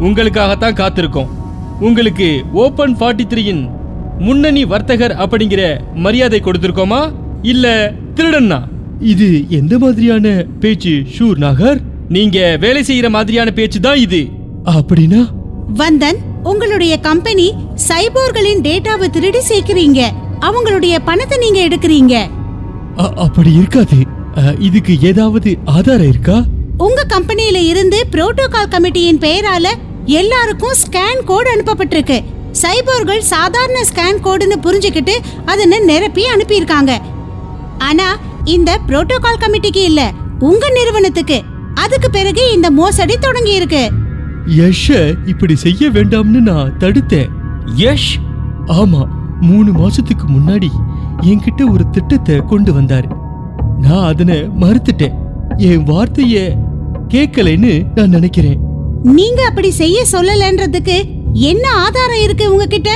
உங்களுக்காகத்தான் 0.07 0.79
காத்திருக்கோம். 0.83 1.33
உங்களுக்கு 1.87 2.29
ஓபன் 2.65 2.95
ஃபார்ட்டி 3.01 3.27
த்ரீயின் 3.33 3.65
முன்னணி 4.27 4.65
வர்த்தகர் 4.65 5.17
அப்படிங்கிற 5.25 5.63
மரியாதை 6.05 6.41
கொடுத்திருக்கோமா? 6.45 7.03
இல்ல 7.53 7.67
திருடன்னா? 8.15 8.61
இது 9.13 9.29
எந்த 9.49 9.75
மாதிரியான 9.79 10.47
பேச்சு 10.61 10.95
ஷூர் 11.15 11.41
நாகர்? 11.47 11.81
நீங்க 12.09 12.39
வேலை 12.61 12.83
செய்யற 12.89 13.09
மாதிரியான 13.11 13.51
பேச்சு 13.51 13.81
தான் 13.81 14.03
இது. 14.07 14.23
அப்படின்னா? 14.73 15.23
வந்தன் 15.81 16.19
உங்களுடைய 16.43 16.95
கம்பெனி 17.01 17.47
சைபோர்களின் 17.89 18.63
டேட்டாவை 18.67 19.07
திருடி 19.11 19.41
சேர்க்கிறீங்க. 19.49 20.01
அவங்களுடைய 20.41 20.95
பணத்தை 21.05 21.37
நீங்க 21.39 21.61
எடுக்கிறீங்க. 21.69 22.15
அப்படி 23.25 23.51
இருக்காது. 23.53 23.99
இதுக்கு 24.59 24.93
ஏதாவது 25.01 25.51
ஆதாரம் 25.77 26.11
இருக்கா? 26.13 26.37
உங்க 26.79 27.01
கம்பெனியில 27.13 27.59
இருந்து 27.71 27.99
புரோட்டோகால் 28.13 28.73
கமிட்டியின் 28.75 29.23
பெயரால 29.25 29.67
எல்லாருக்கும் 30.19 30.79
ஸ்கேன் 30.83 31.25
கோடு 31.25 31.49
அனுப்பப்பட்டிருக்கு. 31.55 32.19
சைபோர்கள் 32.63 33.23
சாதாரண 33.33 33.79
ஸ்கேன் 33.91 34.23
கோடுன்னு 34.27 34.59
புரிஞ்சுக்கிட்டு 34.67 35.15
அதனை 35.45 35.79
நிரப்பி 35.91 36.25
அனுப்பியிருக்காங்க. 36.35 36.93
ஆனா 37.89 38.09
இந்த 38.57 38.71
புரோட்டோகால் 38.89 39.43
கமிட்டிக்கு 39.45 39.83
இல்ல 39.91 40.03
உங்க 40.51 40.65
நிறுவனத்துக்கு. 40.79 41.39
அதுக்கு 41.75 42.11
பிறகு 42.11 42.43
இந்த 42.53 42.69
மோசடி 42.71 43.15
தொடங்கி 43.19 43.55
இருக்கு 43.61 43.85
யஷ 44.47 45.15
இப்படி 45.29 45.57
செய்ய 45.57 45.89
வேண்டாம்னு 45.89 46.41
நான் 46.41 46.77
தடுத்தேன். 46.79 47.29
யஷ்? 47.79 48.15
ஆமா 48.67 49.09
மூணு 49.41 49.73
மாசத்துக்கு 49.73 50.27
முன்னாடி 50.29 50.69
என்கிட்ட 51.21 51.71
ஒரு 51.71 51.91
திட்டத்தை 51.91 52.37
கொண்டு 52.37 52.73
வந்தாரு. 52.73 53.09
நான் 53.81 54.05
அதனை 54.05 54.37
மறுத்துட்டேன். 54.61 55.15
என் 55.57 55.85
வார்த்தைய 55.85 56.57
கேட்கலைன்னு 57.09 57.87
நான் 57.95 58.09
நினைக்கிறேன். 58.09 58.59
நீங்க 59.03 59.45
அப்படி 59.45 59.71
செய்ய 59.71 60.05
சொல்லலன்றதுக்கு 60.13 60.97
என்ன 61.33 61.71
ஆதாரம் 61.71 62.23
இருக்கு 62.23 62.51
உங்ககிட்ட? 62.51 62.91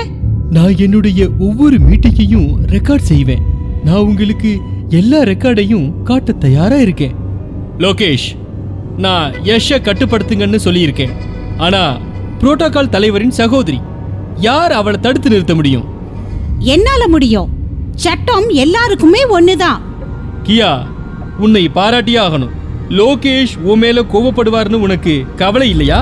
நான் 0.50 0.76
என்னுடைய 0.76 1.28
ஒவ்வொரு 1.38 1.76
மீட்டிங்கையும் 1.76 2.56
ரெக்கார்ட் 2.66 3.08
செய்வேன். 3.12 3.42
நான் 3.84 4.06
உங்களுக்கு 4.10 4.60
எல்லா 4.88 5.22
ரெக்கார்டையும் 5.22 6.02
காட்ட 6.02 6.32
தயாரா 6.32 6.76
இருக்கேன். 6.76 7.14
லோகேஷ் 7.78 8.28
நான் 8.96 9.32
யஷ 9.32 9.68
கட்டுப்படுத்துங்கன்னு 9.68 10.58
சொல்லியிருக்கேன். 10.64 11.10
ஆனா 11.58 11.82
புரோட்டோகால் 12.40 12.88
தலைவரின் 12.88 13.30
சகோதரி 13.30 13.78
யார் 14.36 14.72
அவளை 14.72 15.00
தடுத்து 15.00 15.30
நிறுத்த 15.30 15.54
முடியும்? 15.54 15.86
என்னால 16.58 17.08
முடியும்? 17.08 17.48
சட்டம் 17.94 18.48
எல்லாருக்குமே 18.48 19.22
ஒண்ணுதான். 19.26 19.80
கியா 20.42 20.70
உன்னை 21.38 21.70
பாராட்டியே 21.74 22.20
ஆகணும் 22.20 22.54
லோகேஷ் 22.88 23.54
உன் 23.62 23.78
மேல 23.78 24.02
கோபப்படுவார்னு 24.02 24.78
உனக்கு 24.80 25.24
கவலை 25.36 25.70
இல்லையா? 25.70 25.98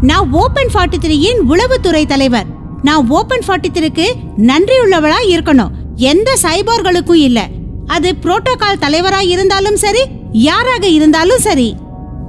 நான் 0.00 0.32
ஓபன் 0.32 0.70
ஃபார்ட்டி 0.74 0.98
த்ரீயின் 0.98 1.40
உளவுத்துறை 1.48 2.06
தலைவர். 2.06 2.46
நான் 2.82 3.08
ஓபன் 3.08 3.44
ஃபார்ட்டி 3.46 3.70
த்ரீக்கு 3.72 4.06
நன்றியுள்ளவளா 4.50 5.18
இருக்கணும். 5.32 5.74
எந்த 5.96 6.36
சைபோர்களுக்கும் 6.42 7.22
இல்ல. 7.28 7.48
அது 7.86 8.14
புரோட்டோகால் 8.22 8.80
தலைவரா 8.80 9.20
இருந்தாலும் 9.28 9.76
சரி 9.76 10.02
யாராக 10.32 10.86
இருந்தாலும் 10.88 11.38
சரி. 11.38 11.76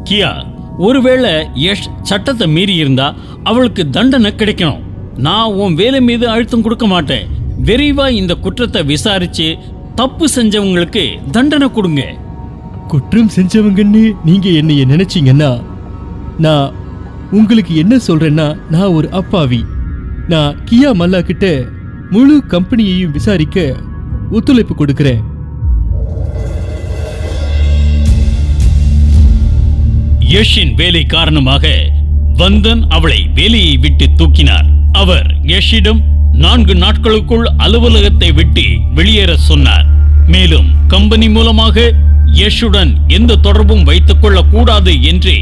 கியா 0.10 0.32
ஒருவேளை 0.77 1.32
யஷ் 1.56 1.88
சட்டத்தை 2.01 2.48
மீறி 2.48 2.75
இருந்தா 2.75 3.15
அவளுக்கு 3.44 3.89
தண்டனை 3.89 4.32
கிடைக்கணும். 4.38 4.82
நான் 5.18 5.51
உன் 5.51 5.74
வேலை 5.74 6.01
மீது 6.01 6.30
அழுத்தம் 6.30 6.62
கொடுக்க 6.62 6.88
மாட்டேன். 6.88 7.27
விரைவா 7.63 8.10
இந்த 8.10 8.36
குற்றத்தை 8.36 8.84
விசாரிச்சு 8.84 9.58
தப்பு 9.96 10.27
செஞ்சவங்களுக்கு 10.36 11.03
தண்டனை 11.32 11.72
கொடுங்க. 11.72 12.03
குற்றம் 12.88 13.30
செஞ்சவங்கன்னு 13.36 14.15
நீங்க 14.25 14.50
என்னைய 14.50 14.86
நினைச்சீங்கன்னா 14.86 15.62
நான் 16.38 16.74
உங்களுக்கு 17.32 17.75
என்ன 17.75 18.00
சொல்றேன்னா 18.08 18.58
நான் 18.70 18.96
ஒரு 18.98 19.10
அப்பாவி. 19.10 19.65
நான் 20.27 20.58
கியா 20.72 20.92
மல்லா 21.00 21.22
கிட்ட 21.22 21.65
முழு 22.10 22.44
கம்பெனியையும் 22.48 23.12
விசாரிக்க 23.12 23.75
ஒத்துழைப்பு 24.32 24.75
கொடுக்கிறேன். 24.75 25.22
யஷின் 30.30 30.74
வேலை 30.75 31.03
காரணமாக 31.03 31.92
வந்தன் 32.38 32.86
அவளை 32.89 33.30
வேலையை 33.34 33.77
விட்டு 33.77 34.10
தூக்கினார். 34.18 34.65
அவர் 34.92 35.36
யஷிடம் 35.42 36.01
நான்கு 36.32 36.75
நாட்களுக்குள் 36.75 37.50
அலுவலகத்தை 37.58 38.32
விட்டு 38.32 38.62
வெளியேற 38.96 39.38
சொன்னார். 39.38 39.86
மேலும் 40.27 40.74
கம்பெனி 40.88 41.30
மூலமாக 41.30 41.94
யஷுடன் 42.25 42.94
எந்த 43.08 43.36
தொடர்பும் 43.36 43.84
வைத்துக் 43.84 44.22
கொள்ளக் 44.22 44.51
கூடாது 44.51 45.03
என்று 45.03 45.38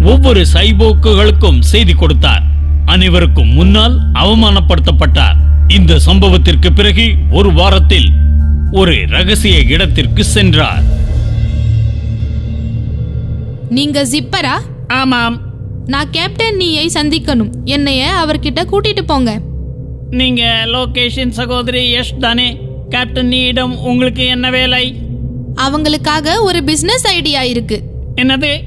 ஒவ்வொரு 0.00 0.46
சைபோக்குகளுக்கும் 0.52 1.60
செய்தி 1.60 1.92
கொடுத்தார். 1.92 2.42
அனைவருக்கும் 2.84 3.52
முன்னால் 3.52 4.00
அவமானப்படுத்தப்பட்டார். 4.14 5.36
இந்த 5.68 5.98
சம்பவத்திற்கு 6.06 6.72
பிறகு 6.72 7.14
ஒரு 7.30 7.52
வாரத்தில் 7.52 8.12
ஒரு 8.72 9.06
ரகசிய 9.06 9.58
இடத்திற்கு 9.58 10.24
சென்றார். 10.24 10.82
நீங்க 13.68 14.04
ஜிப்பரா 14.04 14.58
ஆமாம். 14.88 15.40
நான் 15.86 16.10
கேப்டன் 16.10 16.56
நீயை 16.56 16.90
சந்திக்கணும். 16.94 17.50
என்னைய 17.64 18.26
அவர்கிட்ட 18.26 18.62
கூட்டிட்டு 18.72 19.00
போங்க. 19.06 19.40
நீங்க 20.10 20.42
லோகேஷின் 20.64 21.28
சகோதரி 21.28 21.94
யஷ் 21.94 22.18
தானே? 22.20 22.58
கேப்டன் 22.88 23.26
நீயிடம் 23.26 23.78
உங்களுக்கு 23.78 24.26
என்ன 24.26 24.50
வேலை? 24.50 24.94
அவங்களுக்காக 25.56 26.40
ஒரு 26.40 26.64
பிசினஸ் 26.64 27.06
ஐடியா 27.06 27.42
இருக்கு. 27.42 27.82
என்னது? 28.16 28.60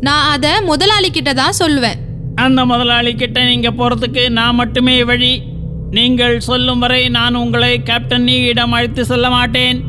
நான் 0.00 0.30
அத 0.30 0.62
முதலாளி 0.62 1.10
கிட்ட 1.10 1.34
தான் 1.34 1.52
சொல்லுவேன். 1.58 1.94
அந்த 2.34 2.64
முதலாளி 2.64 3.14
கிட்ட 3.14 3.44
நீங்க 3.44 3.70
போறதுக்கு 3.70 4.28
நான் 4.28 4.54
மட்டுமே 4.54 5.04
வழி. 5.04 5.42
நீங்கள் 5.90 6.40
சொல்லும் 6.40 6.78
வரை 6.78 7.08
நான் 7.08 7.34
உங்களை 7.34 7.82
கேப்டன் 7.82 8.22
நீயிடம் 8.22 8.72
அழைத்து 8.72 9.04
செல்ல 9.04 9.30
மாட்டேன். 9.30 9.82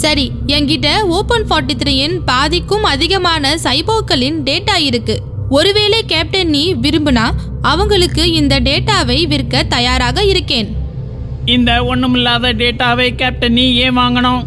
சரி 0.00 0.32
என்கிட்ட 0.46 1.00
ஓபன் 1.02 1.44
ஃபார்ட்டி 1.50 1.74
த்ரீயின் 1.82 2.18
பாதிக்கும் 2.24 2.84
அதிகமான 2.84 3.56
சைபோக்களின் 3.56 4.38
டேட்டா 4.44 4.76
இருக்கு. 4.78 5.16
ஒருவேளை 5.48 6.02
கேப்டன் 6.06 6.48
நீ 6.48 6.74
விரும்புனா 6.74 7.30
அவங்களுக்கு 7.62 8.32
இந்த 8.32 8.60
டேட்டாவை 8.60 9.26
விற்க 9.26 9.62
தயாராக 9.62 10.24
இருக்கேன். 10.24 10.68
இந்த 11.44 11.84
ஒண்ணுமில்லாத 11.84 12.52
டேட்டாவை 12.52 13.14
கேப்டன் 13.14 13.52
நீ 13.52 13.74
ஏன் 13.74 13.96
வாங்கணும்? 13.96 14.42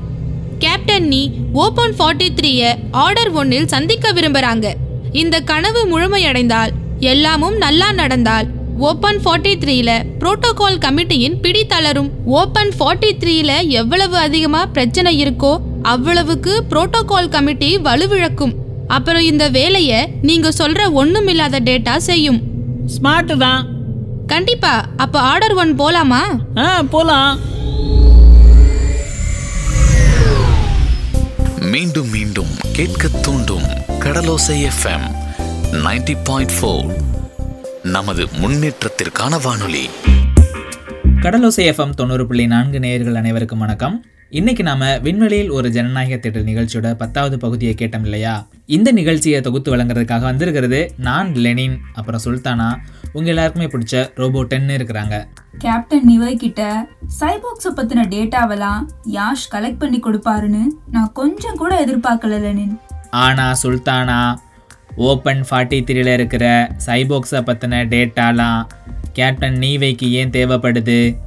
கேப்டன் 0.59 1.07
நீ 1.07 1.31
ஓபன் 1.53 1.95
ஃபார்ட்டி 1.97 2.29
த்ரீய 2.35 2.75
ஆர்டர் 2.91 3.31
ஒன்னில் 3.31 3.67
சந்திக்க 3.67 4.11
விரும்புறாங்க. 4.13 4.73
இந்த 5.11 5.39
கனவு 5.39 5.81
முழுமையடைந்தால் 5.85 6.69
எல்லாமும் 6.99 7.57
நல்லா 7.57 7.91
நடந்தால் 7.91 8.47
ஓபன் 8.79 9.19
ஃபார்ட்டி 9.23 9.51
த்ரீல 9.57 10.05
புரோட்டோகால் 10.19 10.77
கமிட்டியின் 10.77 11.39
பிடி 11.39 11.65
தளரும் 11.65 12.09
ஓபன் 12.25 12.71
ஃபார்ட்டி 12.79 13.11
த்ரீல 13.19 13.67
எவ்வளவு 13.67 14.17
அதிகமா 14.17 14.65
பிரச்சனை 14.65 15.25
இருக்கோ 15.25 15.61
அவ்வளவுக்கு 15.81 16.63
புரோட்டோகால் 16.69 17.29
கமிட்டி 17.29 17.77
வலுவிழக்கும். 17.77 18.53
அப்புறம் 18.87 19.21
இந்த 19.21 19.49
வேலைய 19.49 20.09
நீங்க 20.21 20.51
சொல்ற 20.57 20.93
ஒண்ணுமில்லாத 20.93 21.59
டேட்டா 21.63 21.97
செய்யும். 21.97 22.41
ஸ்மார்ட் 22.85 23.37
தான் 23.37 23.67
கண்டிப்பா. 24.27 24.85
அப்ப 24.97 25.19
ஆர்டர் 25.19 25.53
ஒன் 25.53 25.79
போலாமா? 25.79 26.21
ஆ 26.57 26.81
போலாம். 26.81 27.39
மீண்டும் 31.71 32.09
மீண்டும் 32.09 32.47
கேட்க 32.71 33.07
தூண்டும் 33.07 33.65
கடலோசை 33.99 34.69
எஃப்எம் 34.71 35.07
90.4 35.71 36.15
பாயிண்ட் 36.23 36.51
நமது 37.85 38.27
முன்னேற்றத்திற்கான 38.41 39.41
வானொலி. 39.43 39.89
கடலோசை 41.21 41.65
எஃப்எம் 41.71 41.89
தொண்ணூறு 41.89 42.27
புள்ளி 42.27 42.47
நான்கு 42.47 42.79
நேயர்கள் 42.79 43.15
அனைவருக்கும் 43.15 43.59
வணக்கம். 43.59 44.05
இன்னைக்கு 44.29 44.63
நாம 44.63 44.97
விண்வெளியில் 44.97 45.49
ஒரு 45.49 45.71
ஜனநாயக 45.71 46.17
தேடல் 46.17 46.43
நிகழ்ச்சியோட 46.43 46.93
பத்தாவது 46.93 47.37
பகுதியை 47.37 47.75
கேட்டோம் 47.77 48.01
இல்லையா? 48.01 48.47
இந்த 48.65 48.91
நிகழ்ச்சியை 48.91 49.41
தொகுத்து 49.41 49.75
வழங்குறதுக்காக 49.75 50.19
வந்திருக்கிறது 50.19 50.93
நான் 50.97 51.35
லெனின் 51.35 51.79
அப்புறம் 51.93 52.21
சுல்தானா. 52.25 52.75
உங்க 53.13 53.29
எல்லாருக்குமே 53.29 53.65
பிடிச்ச 53.65 54.11
ரோபோ 54.15 54.43
டென்னு 54.43 54.73
இருக்கிறாங்க. 54.79 55.27
கேப்டன் 55.57 56.05
நிவை 56.05 56.35
கிட்ட 56.35 56.87
சைபாக்ஸ 57.19 57.69
பத்தின 57.75 58.07
டேட்டாவெல்லாம் 58.07 58.85
யாஷ் 59.11 59.53
கலெக்ட் 59.53 59.79
பண்ணி 59.79 59.99
கொடுப்பாருன்னு 59.99 60.67
நான் 60.91 61.11
கொஞ்சம் 61.11 61.55
கூட 61.55 61.85
எதிர்பார்க்கல 61.85 62.41
லெனின். 62.41 62.79
ஆனா 63.11 63.55
சுல்தானா 63.63 64.43
ஓப்பன் 64.95 65.45
ஃபார்ட்டி 65.49 65.83
த்ரீல 65.83 66.07
இருக்கிற 66.07 66.69
சைபோக்ஸை 66.85 67.41
பற்றின 67.41 67.81
டேட்டாலாம் 67.85 68.65
கேப்டன் 69.13 69.55
நீவைக்கு 69.55 70.09
ஏன் 70.09 70.29
தேவைப்படுது? 70.29 71.17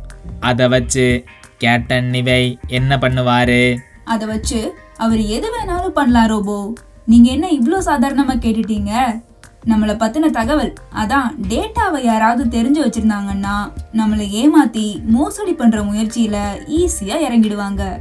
அதை 0.40 0.68
வச்சு 0.68 1.24
கேப்டன் 1.58 2.04
நிவை 2.04 2.58
என்ன 2.66 2.96
பண்ணுவார்? 2.96 3.78
அதை 4.04 4.28
வச்சு 4.28 4.74
அவர் 4.96 5.20
எது 5.20 5.48
வேணாலும் 5.50 5.88
பண்ணலாம் 5.88 6.26
ரோபோ. 6.26 6.74
நீங்க 7.04 7.30
என்ன 7.30 7.48
இவ்ளோ 7.48 7.78
சாதாரணமா 7.84 8.34
கேட்டுட்டீங்க? 8.38 9.22
நம்மளை 9.66 9.94
பத்தின 9.96 10.30
தகவல் 10.30 10.72
அதான் 10.94 11.34
டேட்டாவை 11.48 12.04
யாராவது 12.04 12.60
தெரிஞ்சு 12.60 12.80
வச்சிருந்தாங்கன்னா 12.84 13.72
நம்மளை 13.92 14.26
ஏமாத்தி 14.42 15.04
மோசடி 15.04 15.52
பண்ற 15.52 15.80
முயற்சியில 15.82 16.36
ஈஸியா 16.68 17.16
இறங்கிடுவாங்க. 17.28 18.00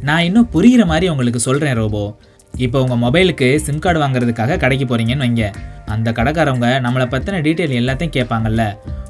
நான் 0.00 0.22
இன்னும் 0.22 0.48
புரிகிற 0.52 0.86
மாதிரி 0.86 1.08
உங்களுக்கு 1.08 1.40
சொல்கிறேன் 1.40 1.74
ரோபோ. 1.74 2.18
இப்போ 2.58 2.82
உங்கள் 2.82 3.02
மொபைலுக்கு 3.04 3.56
சிம் 3.56 3.78
கார்டு 3.78 4.00
வாங்குறதுக்காக 4.02 4.56
கடைக்கு 4.56 4.86
போகிறீங்கன்னு 4.86 5.24
வைங்க. 5.24 5.46
அந்த 5.88 6.12
கடைக்காரவங்க 6.12 6.68
நம்மளை 6.80 7.06
பற்றின 7.14 7.40
டீட்டெயில் 7.46 7.78
எல்லாத்தையும் 7.80 8.16
கேட்பாங்கல்ல. 8.16 8.64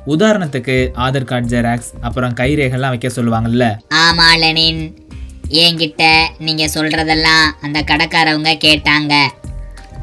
உதாரணத்துக்கு 0.07 0.77
ஆதார் 1.05 1.31
கார்டு 1.31 1.49
ஜெராக்ஸ் 1.49 1.91
அப்புறம் 2.01 2.35
கைரேகைலாம் 2.41 2.95
வைக்க 2.95 3.09
சொல்லுவாங்கல்ல. 3.09 3.67
ஆமா 4.05 4.29
லெனின். 4.43 4.83
என்கிட்ட 5.49 6.03
நீங்கள் 6.39 6.75
சொல்கிறதெல்லாம் 6.75 7.47
அந்த 7.63 7.81
கடைக்காரவங்க 7.81 8.53
கேட்டாங்க. 8.67 9.15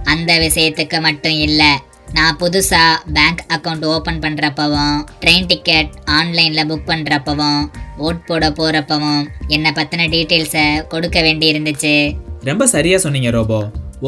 அந்த 0.04 0.40
விஷயத்துக்கு 0.40 1.02
மட்டும் 1.02 1.38
இல்லை 1.48 1.72
நான் 2.14 2.38
புதுசாக 2.38 3.02
பேங்க் 3.16 3.42
அக்கவுண்ட் 3.56 3.86
ஓப்பன் 3.86 4.22
பண்ணுறப்பவும் 4.22 4.96
ட்ரெயின் 5.22 5.46
டிக்கெட் 5.46 5.92
ஆன்லைனில் 6.06 6.68
புக் 6.70 6.90
பண்ணுறப்பவும் 6.92 7.62
ஓட் 7.98 8.26
போட 8.26 8.50
போகிறப்பவும் 8.50 9.22
என்னை 9.48 9.72
பற்றின 9.72 10.08
டீட்டெயில்ஸை 10.16 10.88
கொடுக்க 10.88 11.22
வேண்டி 11.22 11.52
இருந்துச்சு 11.52 12.16
ரொம்ப 12.48 12.64
சரியாக 12.74 13.00
சொன்னீங்க 13.04 13.30
ரோபோ. 13.36 13.58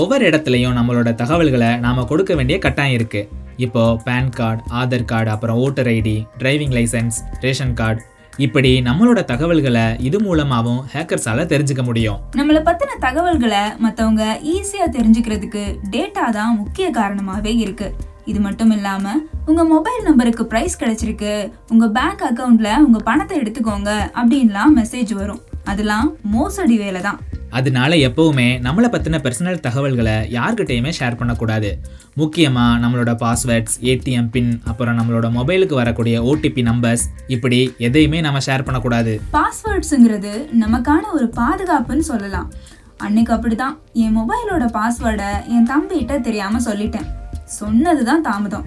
ஒவ்வொரு 0.02 0.24
இடத்துலையும் 0.30 0.76
நம்மளோட 0.78 1.10
தகவல்களை 1.22 1.70
நாம் 1.86 1.98
கொடுக்க 2.12 2.36
வேண்டிய 2.36 2.58
கட்டாயம் 2.66 2.96
இருக்குது 3.00 3.28
இப்போது 3.64 3.98
பேன் 4.06 4.30
கார்டு 4.38 4.62
ஆதார் 4.82 5.10
கார்டு 5.10 5.30
அப்புறம் 5.34 5.58
voter 5.64 5.90
ID 5.94 6.16
driving 6.42 6.74
licence 6.78 7.18
ration 7.44 7.74
card. 7.74 8.02
இப்படி 8.46 8.72
நம்மளோட 8.82 9.20
தகவல்களை 9.32 9.84
இது 10.08 10.20
மூலமாகவும் 10.20 10.82
ஹேக்கர்ஸால 10.94 11.46
தெரிஞ்சுக்க 11.54 11.84
முடியும். 11.90 12.20
நம்மளை 12.40 12.62
பத்தின 12.70 12.98
தகவல்களை 13.08 13.64
மத்தவங்க 13.86 14.24
ஈஸியா 14.54 14.88
தெரிஞ்சுக்கிறதுக்கு 14.98 15.66
டேட்டா 15.96 16.26
தான் 16.40 16.58
முக்கிய 16.62 16.88
காரணமாவே 17.00 17.54
இருக்கு. 17.66 17.90
இது 18.26 18.40
மட்டும் 18.40 18.72
இல்லாம 18.72 19.14
உங்க 19.46 19.64
மொபைல் 19.76 20.04
நம்பருக்கு 20.04 20.46
பிரைஸ் 20.46 20.82
கிடைச்சிருக்கு. 20.82 21.52
உங்க 21.70 21.88
பேங்க் 22.00 22.28
அக்கவுண்ட்ல 22.32 22.72
உங்க 22.88 23.00
பணத்தை 23.12 23.38
எடுத்துக்கோங்க 23.42 23.92
அப்படின்லாம் 24.20 24.78
மெசேஜ் 24.82 25.14
வரும். 25.22 25.42
அதெல்லாம் 25.64 26.18
மோசடி 26.22 26.78
வேலை 26.78 27.02
தான் 27.02 27.20
அதனால 27.50 27.96
எப்பவுமே 28.08 28.46
நம்மளை 28.66 28.88
பற்றின 28.92 29.18
பர்சனல் 29.24 29.60
தகவல்களை 29.60 30.14
யார்கிட்டயுமே 30.36 30.92
ஷேர் 31.00 31.18
பண்ணக்கூடாது. 31.18 31.70
முக்கியமாக 32.16 32.80
நம்மளோட 32.84 33.12
பாஸ்வேர்ட்ஸ் 33.24 33.76
ஏடிஎம் 33.92 34.30
பின் 34.30 34.62
அப்புறம் 34.66 34.98
நம்மளோட 35.00 35.30
மொபைலுக்கு 35.38 35.74
வரக்கூடிய 35.74 36.22
ஓடிபி 36.22 36.62
நம்பர்ஸ் 36.70 37.06
இப்படி 37.28 37.74
எதையுமே 37.78 38.22
நம்ம 38.22 38.40
ஷேர் 38.46 38.64
பண்ணக்கூடாது. 38.64 39.22
பாஸ்வேர்ட்ஸுங்கிறது 39.38 40.34
நமக்கான 40.64 41.04
ஒரு 41.14 41.28
பாதுகாப்புன்னு 41.40 42.06
சொல்லலாம். 42.12 42.50
அன்னைக்கு 42.98 43.34
அப்படிதான் 43.34 43.76
என் 43.94 44.18
மொபைலோட 44.18 44.66
பாஸ்வேர்டை 44.78 45.32
என் 45.48 45.68
தம்பிகிட்ட 45.72 46.22
தெரியாம 46.22 46.60
சொல்லிட்டேன். 46.60 47.10
சொன்னதுதான் 47.46 48.22
தாமதம். 48.22 48.66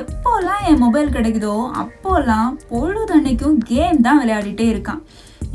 எப்போல்லாம் 0.00 0.62
என் 0.68 0.82
மொபைல் 0.84 1.14
கிடைக்குதோ 1.16 1.54
அப்போல்லாம் 1.82 2.52
பொழுதன்னைக்கும் 2.70 3.58
கேம் 3.58 4.00
தான் 4.00 4.20
விளையாடிட்டே 4.22 4.66
இருக்கான். 4.74 5.02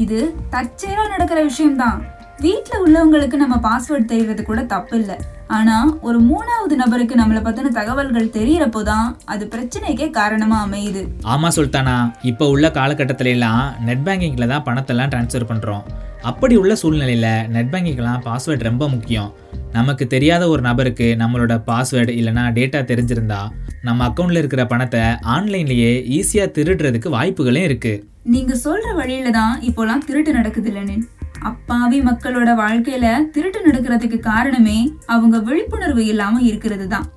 இது 0.03 0.19
தற்செயலா 0.53 1.03
நடக்கிற 1.13 1.39
விஷயம்தான். 1.49 1.99
வீட்டில் 2.45 2.83
உள்ளவங்களுக்கு 2.85 3.37
நம்ம 3.41 3.55
பாஸ்வேர்ட் 3.65 4.11
தெரியறது 4.11 4.43
கூட 4.43 4.61
தப்பு 4.73 4.95
இல்லை 4.99 5.17
ஆனா 5.57 5.75
ஒரு 6.07 6.19
மூணாவது 6.29 6.75
நபருக்கு 6.81 7.15
நம்மளை 7.19 7.41
பத்தின 7.47 7.71
தகவல்கள் 7.79 8.33
தெரியறப்போ 8.37 8.81
தான் 8.91 9.07
அது 9.33 9.43
பிரச்சனைக்கே 9.53 10.07
காரணமா 10.19 10.57
அமையுது. 10.67 11.01
ஆமாம் 11.33 11.55
சுல்தானா. 11.57 11.95
இப்போ 12.31 12.47
உள்ள 12.53 12.67
காலகட்டத்தில 12.77 13.33
எல்லாம் 13.37 13.63
நெட் 13.87 14.05
பேங்கிங்கில் 14.07 14.51
தான் 14.53 14.65
பணத்தெல்லாம் 14.69 15.11
ட்ரான்ஸ்ஃபர் 15.13 15.49
பண்ணுறோம் 15.51 15.83
அப்படி 16.29 16.55
உள்ள 16.55 16.75
சூழ்நிலையில் 16.75 17.47
நெட் 17.47 17.71
பேங்கிங்லாம் 17.73 18.23
பாஸ்வேர்டு 18.25 18.63
ரொம்ப 18.69 18.89
முக்கியம். 18.89 19.29
நமக்கு 19.71 20.07
தெரியாத 20.07 20.43
ஒரு 20.47 20.61
நபருக்கு 20.61 21.07
நம்மளோட 21.21 21.53
பாஸ்வேர்டு 21.69 22.13
இல்லைனா 22.19 22.43
டேட்டா 22.57 22.79
தெரிஞ்சிருந்தா 22.91 23.39
நம்ம 23.81 24.07
அக்கௌண்ட்டில் 24.07 24.41
இருக்கிற 24.41 24.65
பணத்தை 24.65 24.99
ஆன்லைன்லேயே 25.35 25.91
ஈஸியாக 26.17 26.53
திருடுறதுக்கு 26.57 27.09
வாய்ப்புகளே 27.09 27.63
இருக்குது 27.69 28.03
நீங்க 28.23 28.55
சொல்ற 28.55 28.87
வழியில 28.95 29.29
தான் 29.29 29.61
இப்போலாம் 29.61 30.05
திருட்டு 30.07 30.33
நடக்குது 30.33 30.71
லெனின் 30.71 31.05
அப்பாவி 31.49 31.99
மக்களோட 32.01 32.49
வாழ்க்கையில 32.55 33.07
திருட்டு 33.31 33.59
நடக்கிறதுக்கு 33.67 34.19
காரணமே 34.19 34.79
அவங்க 35.05 35.39
விழிப்புணர்வு 35.39 36.05
இல்லாம 36.05 36.41
இருக்கிறது 36.41 36.87
தான் 36.87 37.07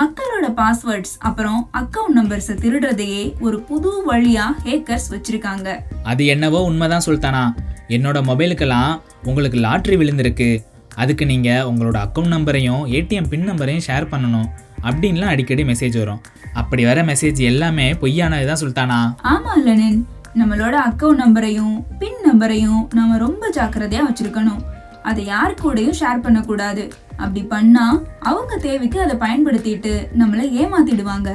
மக்களோட 0.00 0.46
பாஸ்வேர்ட்ஸ் 0.60 1.14
அப்புறம் 1.18 1.70
அக்கவுண்ட் 1.80 2.18
நம்பர்ஸை 2.18 2.54
திருடுறதையே 2.64 3.22
ஒரு 3.40 3.60
புது 3.60 3.90
வழியா 4.10 4.46
ஹேக்கர்ஸ் 4.64 5.08
வச்சிருக்காங்க. 5.10 5.68
அது 6.02 6.26
என்னவோ 6.26 6.60
உண்மைதான் 6.62 7.06
சுல்தானா. 7.06 7.44
என்னோட 7.88 8.18
மொபைலுக்கெல்லாம் 8.30 9.00
உங்களுக்கு 9.22 9.58
லாட்ரி 9.58 9.96
விழுந்திருக்கு. 10.00 10.64
அதுக்கு 10.94 11.26
நீங்கள் 11.26 11.66
உங்களோட 11.70 11.96
அக்கௌண்ட் 12.06 12.26
நம்பரையும் 12.26 12.86
ஏடிஎம் 12.86 13.28
பின் 13.28 13.44
நம்பரையும் 13.44 13.84
ஷேர் 13.86 14.10
பண்ணணும். 14.10 14.48
அப்படின்லாம் 14.82 15.32
அடிக்கடி 15.34 15.62
மெசேஜ் 15.62 15.98
வரும். 15.98 16.20
அப்படி 16.52 16.84
வர 16.84 17.02
மெசேஜ் 17.02 17.40
எல்லாமே 17.50 17.92
பொய்யானது 17.92 18.46
தான் 18.46 18.62
சுல்தானா? 18.62 18.98
ஆமா 19.22 19.52
லெனின் 19.64 20.06
நம்மளோட 20.38 20.74
அக்கவுண்ட் 20.88 21.22
நம்பரையும் 21.24 21.86
பின் 21.98 22.20
நம்பரையும் 22.24 22.88
நாம 22.94 23.18
ரொம்ப 23.18 23.50
ஜாக்கிரதையா 23.56 24.02
வச்சிருக்கணும். 24.08 24.62
அதை 25.02 25.24
யார் 25.24 25.58
கூடயும் 25.62 25.96
ஷேர் 26.00 26.20
பண்ணக்கூடாது. 26.20 26.92
அப்படி 27.16 27.42
பண்ணா 27.42 28.02
அவங்க 28.18 28.56
தேவைக்கு 28.56 29.00
அதை 29.00 29.16
பயன்படுத்திட்டு 29.16 30.08
நம்மளை 30.18 30.46
ஏமாத்திடுவாங்க. 30.62 31.30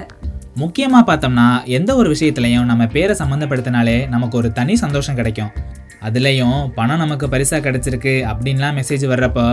முக்கியமாக 0.55 1.15
பார்த்தோம்னா 1.15 1.63
எந்த 1.63 1.95
ஒரு 1.95 2.15
விஷயத்துலையும் 2.15 2.63
நம்ம 2.63 2.87
பேரை 2.87 3.15
சம்மந்தப்படுத்தினாலே 3.19 4.07
நமக்கு 4.07 4.37
ஒரு 4.37 4.51
தனி 4.51 4.75
சந்தோஷம் 4.75 5.15
கிடைக்கும். 5.15 5.51
அதுலேயும் 6.07 6.59
பணம் 6.77 7.01
நமக்கு 7.03 7.25
பரிசாக 7.33 7.59
கிடைச்சிருக்கு 7.65 8.13
அப்படின்லாம் 8.31 8.77
மெசேஜ் 8.79 9.05
வர்றப்போ 9.13 9.45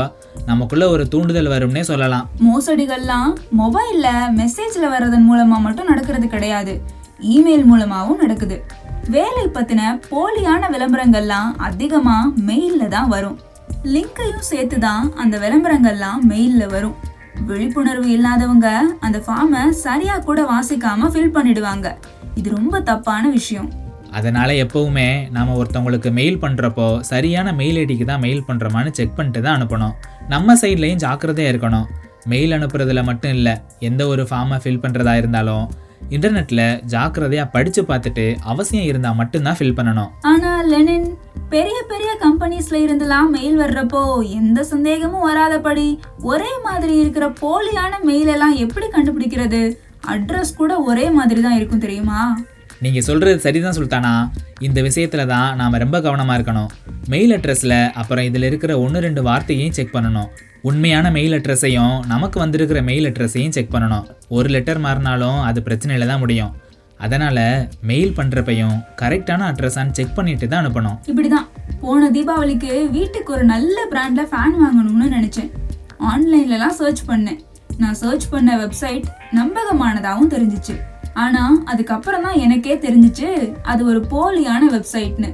நமக்குள்ள 0.51 0.85
ஒரு 0.95 1.05
தூண்டுதல் 1.13 1.53
வரும்னே 1.55 1.83
சொல்லலாம். 1.91 2.27
மோசடிகள்லாம் 2.47 3.31
மொபைலில் 3.61 4.13
மெசேஜில் 4.41 4.93
வர்றதன் 4.95 5.27
மூலமாக 5.31 5.65
மட்டும் 5.67 5.91
நடக்கிறது 5.93 6.29
கிடையாது. 6.35 6.75
இமெயில் 7.35 7.67
மூலமாகவும் 7.71 8.23
நடக்குது. 8.25 8.59
வேலை 9.15 9.45
பற்றின 9.57 9.83
போலியான 10.13 10.63
விளம்பரங்கள்லாம் 10.75 11.51
அதிகமாக 11.69 12.33
மெயில்ல 12.49 12.89
தான் 12.95 13.11
வரும். 13.15 13.37
லிங்கையும் 13.95 14.47
சேர்த்து 14.51 14.79
தான் 14.87 15.05
அந்த 15.23 15.35
விளம்பரங்கள்லாம் 15.45 16.21
மெயிலில் 16.31 16.73
வரும். 16.75 16.97
விழிப்புணர்வு 17.49 18.09
இல்லாதவங்க 18.17 18.69
அந்த 19.07 19.19
ஃபார்மை 19.25 19.63
சரியாக 19.87 20.25
கூட 20.29 20.43
வாசிக்காமல் 20.53 21.13
ஃபில் 21.15 21.35
பண்ணிடுவாங்க. 21.37 21.89
இது 22.39 22.49
ரொம்ப 22.59 22.81
தப்பான 22.91 23.25
விஷயம். 23.39 23.69
அதனால் 24.19 24.53
எப்போவுமே 24.65 25.09
நாம் 25.37 25.57
ஒருத்தவங்களுக்கு 25.61 26.11
மெயில் 26.19 26.43
பண்ணுறப்போ 26.45 26.89
சரியான 27.13 27.53
மெயில் 27.61 27.79
ஐடிக்கு 27.83 28.07
தான் 28.11 28.23
மெயில் 28.27 28.47
பண்ணுறோமான்னு 28.49 28.97
செக் 28.99 29.17
பண்ணிட்டு 29.17 29.41
தான் 29.47 29.57
அனுப்பணும். 29.59 29.97
நம்ம 30.35 30.57
சைட்லேயும் 30.63 31.03
ஜாக்கிரதையாக 31.07 31.53
இருக்கணும். 31.55 31.89
மெயில் 32.33 32.55
அனுப்புறதுல 32.59 33.03
மட்டும் 33.09 33.35
இல்லை 33.39 33.55
எந்த 33.89 34.03
ஒரு 34.13 34.23
ஃபார்மை 34.31 34.59
ஃபில் 34.63 34.81
பண்ணுறதா 34.85 35.15
இருந்தாலும் 35.23 35.67
இன்டர்நெட்டில் 36.15 36.65
ஜாக்கிரதையாக 36.95 37.53
படித்து 37.55 37.83
பார்த்துட்டு 37.91 38.25
அவசியம் 38.53 38.89
இருந்தால் 38.89 39.19
மட்டும்தான் 39.21 39.59
ஃபில் 39.59 39.77
பண்ணணும். 39.79 40.11
ஆனா 40.33 40.51
லெனின் 40.73 41.07
பெரிய 41.55 41.79
பெரிய 41.93 42.11
கம்பெனிஸ்ல 42.25 42.77
இருந்தெல்லாம் 42.87 43.31
மெயில் 43.37 43.57
வர்றப்போ 43.63 44.03
எந்த 44.41 44.61
சந்தேகமும் 44.73 45.27
வராதபடி 45.29 45.89
ஒரே 46.31 46.53
மாதிரி 46.67 46.95
இருக்கிற 47.03 47.27
போலியான 47.43 47.93
மெயில் 48.11 48.33
எல்லாம் 48.35 48.59
எப்படி 48.65 48.89
கண்டுபிடிக்கிறது? 48.97 49.63
அட்ரஸ் 50.15 50.59
கூட 50.61 50.73
ஒரே 50.91 51.07
மாதிரி 51.19 51.41
தான் 51.47 51.59
இருக்கும் 51.61 51.85
தெரியுமா? 51.87 52.21
நீங்கள் 52.81 53.03
சொல்கிறது 53.03 53.41
சரிதான் 53.41 53.75
சுல்தானா? 53.75 54.31
இந்த 54.59 54.83
விஷயத்தில் 54.83 55.27
தான் 55.27 55.57
நாம் 55.57 55.73
ரொம்ப 55.73 56.01
கவனமாக 56.01 56.43
இருக்கணும். 56.43 56.67
மெயில் 57.09 57.31
அட்ரஸில் 57.31 57.91
அப்புறம் 57.91 58.25
இதில் 58.25 58.43
இருக்கிற 58.43 58.81
ஒன்று 58.81 59.01
ரெண்டு 59.01 59.23
வார்த்தையும் 59.23 59.73
செக் 59.73 59.95
பண்ணணும். 59.95 60.29
உண்மையான 60.63 61.11
மெயில் 61.11 61.33
அட்ரஸையும் 61.33 62.07
நமக்கு 62.07 62.39
வந்திருக்கிற 62.39 62.83
மெயில் 62.83 63.13
அட்ரஸையும் 63.13 63.49
செக் 63.49 63.75
பண்ணணும். 63.75 64.07
ஒரு 64.29 64.49
லெட்டர் 64.49 64.81
மாறினாலும் 64.81 65.43
அது 65.43 65.61
பிரச்சனையில் 65.61 66.07
தான் 66.07 66.19
முடியும். 66.19 66.55
அதனால் 66.99 67.69
மெயில் 67.83 68.15
பண்ணுறப்பையும் 68.17 68.85
கரெக்டான 69.03 69.47
அட்ரஸான்னு 69.51 69.91
செக் 69.91 70.15
பண்ணிட்டு 70.15 70.49
தான் 70.49 70.67
அனுப்பணும். 70.67 70.99
இப்படிதான். 71.07 71.49
போன 71.81 72.11
தீபாவளிக்கு 72.11 72.91
வீட்டுக்கு 72.91 73.33
ஒரு 73.33 73.45
நல்ல 73.45 73.87
பிராண்ட்ல 73.91 74.25
ஃபேன் 74.33 74.57
வாங்கணும்னு 74.63 75.09
நினைச்சேன். 75.19 75.51
ஆன்லைன்லலாம் 76.01 76.77
சர்ச் 76.81 77.05
பண்ணேன். 77.09 77.39
நான் 77.79 77.95
சர்ச் 77.95 78.29
பண்ண 78.29 78.57
வெப்சைட் 78.57 79.05
நம்பகமானதாகவும் 79.33 80.31
தெரிஞ்சிச்சு. 80.31 80.75
ஆனால் 81.23 81.57
அதுக்கப்புறம் 81.73 82.25
தான் 82.27 82.41
எனக்கே 82.45 82.75
தெரிஞ்சிச்சு 82.85 83.29
அது 83.73 83.83
ஒரு 83.91 84.01
போலியான 84.13 84.63
வெப்சைட்னு. 84.77 85.31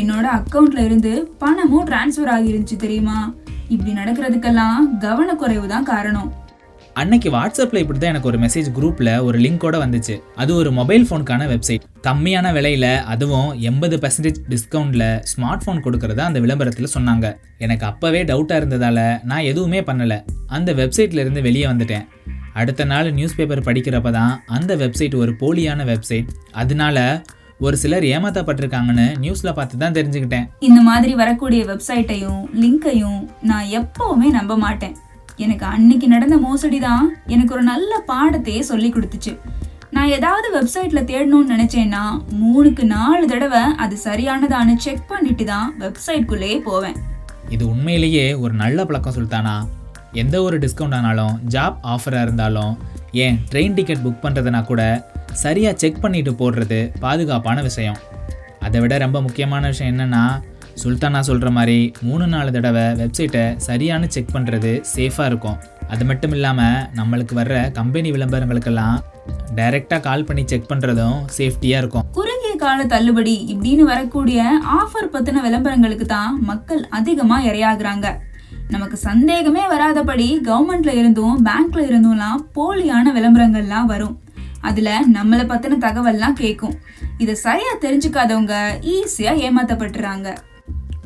என்னோட 0.00 0.26
அக்கௌண்ட்ல 0.38 0.80
இருந்து 0.88 1.12
பணமும் 1.42 1.86
டிரான்ஸ்ஃபர் 1.90 2.32
ஆகிருந்துச்சு 2.34 2.76
தெரியுமா? 2.84 3.18
இப்படி 3.74 3.92
நடக்கிறதுக்கெல்லாம் 4.00 4.82
கவனக்குறைவு 5.04 5.66
தான் 5.72 5.88
காரணம். 5.92 6.28
அன்னைக்கு 7.00 7.28
வாட்ஸ்அப்பில் 7.34 7.80
இப்படி 7.82 7.98
தான் 7.98 8.12
எனக்கு 8.12 8.28
ஒரு 8.30 8.38
மெசேஜ் 8.44 8.68
குரூப்பில் 8.76 9.10
ஒரு 9.26 9.38
லிங்கோட 9.44 9.76
வந்துச்சு. 9.82 10.14
அது 10.42 10.52
ஒரு 10.60 10.70
மொபைல் 10.78 11.04
ஃபோனுக்கான 11.08 11.48
வெப்சைட் 11.50 11.84
கம்மியான 12.06 12.52
விலையில் 12.56 12.88
அதுவும் 13.12 13.50
எண்பது 13.70 13.96
பர்சன்டேஜ் 14.04 14.40
டிஸ்கவுண்ட்டில் 14.52 15.06
ஸ்மார்ட் 15.32 15.64
ஃபோன் 15.64 15.82
கொடுக்கறத 15.86 16.22
அந்த 16.28 16.40
விளம்பரத்தில் 16.44 16.94
சொன்னாங்க. 16.96 17.26
எனக்கு 17.66 17.86
அப்போவே 17.90 18.22
டவுட்டாக 18.30 18.60
இருந்ததால் 18.62 19.04
நான் 19.32 19.48
எதுவுமே 19.52 19.82
பண்ணலை. 19.90 20.18
அந்த 20.58 20.72
வெப்சைட்லேருந்து 20.80 21.42
வெளியே 21.48 21.66
வந்துட்டேன். 21.72 22.06
அடுத்த 22.60 22.82
நாள் 22.90 23.08
நியூஸ் 23.16 23.36
பேப்பர் 23.38 23.66
படிக்கிறப்ப 23.68 24.10
தான் 24.18 24.34
அந்த 24.56 24.72
வெப்சைட் 24.82 25.16
ஒரு 25.22 25.32
போலியான 25.40 25.84
வெப்சைட் 25.90 26.28
அதனால 26.62 26.98
ஒரு 27.66 27.76
சிலர் 27.82 28.04
ஏமாத்தப்பட்டிருக்காங்கன்னு 28.14 29.06
நியூஸில் 29.22 29.56
பார்த்து 29.58 29.82
தான் 29.82 29.96
தெரிஞ்சுக்கிட்டேன். 29.98 30.46
இந்த 30.68 30.80
மாதிரி 30.88 31.12
வரக்கூடிய 31.22 31.60
வெப்சைட்டையும் 31.70 32.42
லிங்கையும் 32.62 33.20
நான் 33.50 33.68
எப்பவுமே 33.80 34.30
நம்ப 34.38 34.56
மாட்டேன். 34.64 34.96
எனக்கு 35.44 35.64
அன்னைக்கு 35.74 36.06
நடந்த 36.14 36.36
மோசடி 36.44 36.78
தான் 36.88 37.06
எனக்கு 37.34 37.54
ஒரு 37.56 37.64
நல்ல 37.72 37.92
பாடத்தையே 38.10 38.62
சொல்லி 38.70 38.90
கொடுத்துச்சு. 38.92 39.32
நான் 39.96 40.12
ஏதாவது 40.16 40.48
வெப்சைட்ல 40.56 41.00
தேடணும்னு 41.10 41.52
நினைச்சேன்னா 41.54 42.04
மூணுக்கு 42.40 42.84
நாலு 42.96 43.24
தடவை 43.32 43.64
அது 43.84 43.96
சரியானதான்னு 44.06 44.74
செக் 44.86 45.08
பண்ணிட்டு 45.12 45.46
தான் 45.52 45.68
வெப்சைட்குள்ளேயே 45.84 46.58
போவேன். 46.68 46.96
இது 47.54 47.64
உண்மையிலேயே 47.72 48.26
ஒரு 48.44 48.54
நல்ல 48.62 48.78
பழக்கம் 48.90 49.16
சுல்தானா? 49.18 49.56
எந்த 50.12 50.42
ஒரு 50.42 50.58
டிஸ்கவுண்ட் 50.58 50.94
ஆனாலும் 50.94 51.38
ஜாப் 51.48 51.78
ஆஃபராக 51.94 52.22
இருந்தாலும் 52.22 52.78
ஏன் 53.12 53.38
ட்ரெயின் 53.50 53.74
டிக்கெட் 53.74 54.04
புக் 54.04 54.24
பண்ணுறதுனா 54.24 54.64
கூட 54.64 54.82
சரியாக 55.32 55.76
செக் 55.76 56.02
பண்ணிவிட்டு 56.02 56.32
போடுறது 56.40 56.90
பாதுகாப்பான 57.00 57.62
விஷயம். 57.62 57.96
அதை 58.60 58.80
விட 58.80 58.98
ரொம்ப 58.98 59.20
முக்கியமான 59.20 59.66
விஷயம் 59.66 59.98
என்னென்னா 59.98 60.42
சுல்தானா 60.82 61.20
சொல்கிற 61.20 61.50
மாதிரி 61.50 61.92
மூணு 62.02 62.26
நாலு 62.26 62.50
தடவை 62.52 62.84
வெப்சைட்டை 63.00 63.56
சரியான 63.56 64.06
செக் 64.06 64.34
பண்ணுறது 64.34 64.82
சேஃபாக 64.96 65.26
இருக்கும். 65.26 65.58
அது 65.88 66.04
மட்டும் 66.04 66.30
இல்லாமல் 66.30 66.86
நம்மளுக்கு 66.98 67.34
வர்ற 67.40 67.72
கம்பெனி 67.72 68.10
விளம்பரங்களுக்கெல்லாம் 68.10 68.96
டைரெக்டாக 69.54 70.00
கால் 70.00 70.24
பண்ணி 70.24 70.44
செக் 70.46 70.70
பண்ணுறதும் 70.72 71.18
சேஃப்டியாக 71.38 71.82
இருக்கும். 71.82 72.04
குறுகிய 72.12 72.54
கால 72.56 72.84
தள்ளுபடி 72.84 73.34
இப்படின்னு 73.52 73.82
வரக்கூடிய 73.82 74.44
ஆஃபர் 74.80 75.12
பற்றின 75.14 75.42
விளம்பரங்களுக்கு 75.42 76.06
தான் 76.06 76.42
மக்கள் 76.42 76.82
அதிகமாக 76.90 77.46
இறையாகிறாங்க 77.50 78.06
நமக்கு 78.68 78.96
சந்தேகமே 78.96 79.60
வராதபடி 79.60 80.28
கவர்மெண்ட்ல 80.44 80.92
இருந்தும் 80.92 81.46
பேங்க்ல 81.46 81.82
இருந்தும்லாம் 81.90 82.40
போலியான 82.54 83.12
விளம்பரங்கள்லாம் 83.14 83.84
வரும். 83.84 84.20
அதுல 84.60 85.00
நம்மளை 85.14 85.44
பத்தின 85.50 85.78
தகவல்லாம் 85.80 86.32
கேட்கும் 86.32 86.74
இதை 87.18 87.34
சரியா 87.34 87.72
தெரிஞ்சுக்காதவங்க 87.80 88.54
ஈஸியா 88.94 89.32
ஏமாத்தப்பட்டுறாங்க. 89.46 90.36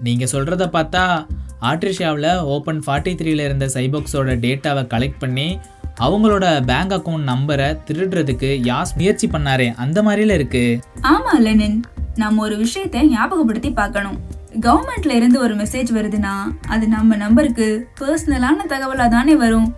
நீங்கள் 0.03 0.29
சொல்கிறத 0.33 0.67
பார்த்தா 0.77 1.27
ஆட்ரிஷியாவில் 1.63 2.39
ஓப்பன் 2.39 2.83
ஃபார்ட்டி 2.87 3.15
த்ரீல 3.21 3.45
இருந்த 3.45 3.67
சைபாக்ஸோட 3.67 4.37
டேட்டாவை 4.47 4.85
கலெக்ட் 4.95 5.19
பண்ணி 5.19 5.59
அவங்களோட 6.01 6.65
பேங்க் 6.65 6.93
அக்கவுண்ட் 6.93 7.29
நம்பரை 7.31 7.79
திருடுறதுக்கு 7.87 8.51
யாஸ் 8.71 8.97
முயற்சி 8.97 9.29
பண்ணாரே. 9.29 9.75
அந்த 9.75 10.03
மாதிரில 10.03 10.35
இருக்கு. 10.35 10.81
ஆமா 11.03 11.39
லெனின். 11.39 11.83
நம்ம 12.15 12.43
ஒரு 12.43 12.57
விஷயத்தை 12.57 13.09
ஞாபகப்படுத்தி 13.09 13.71
பார்க்கணும். 13.71 14.19
கவர்மெண்ட்ல 14.59 15.11
இருந்து 15.11 15.41
ஒரு 15.41 15.57
மெசேஜ் 15.57 15.91
வருதுன்னா 15.93 16.35
அது 16.69 16.89
நம்ம 16.89 17.17
நம்பருக்கு 17.17 17.87
பர்சனலான 18.01 18.67
தகவலாக 18.69 19.09
தானே 19.09 19.37
வரும். 19.37 19.77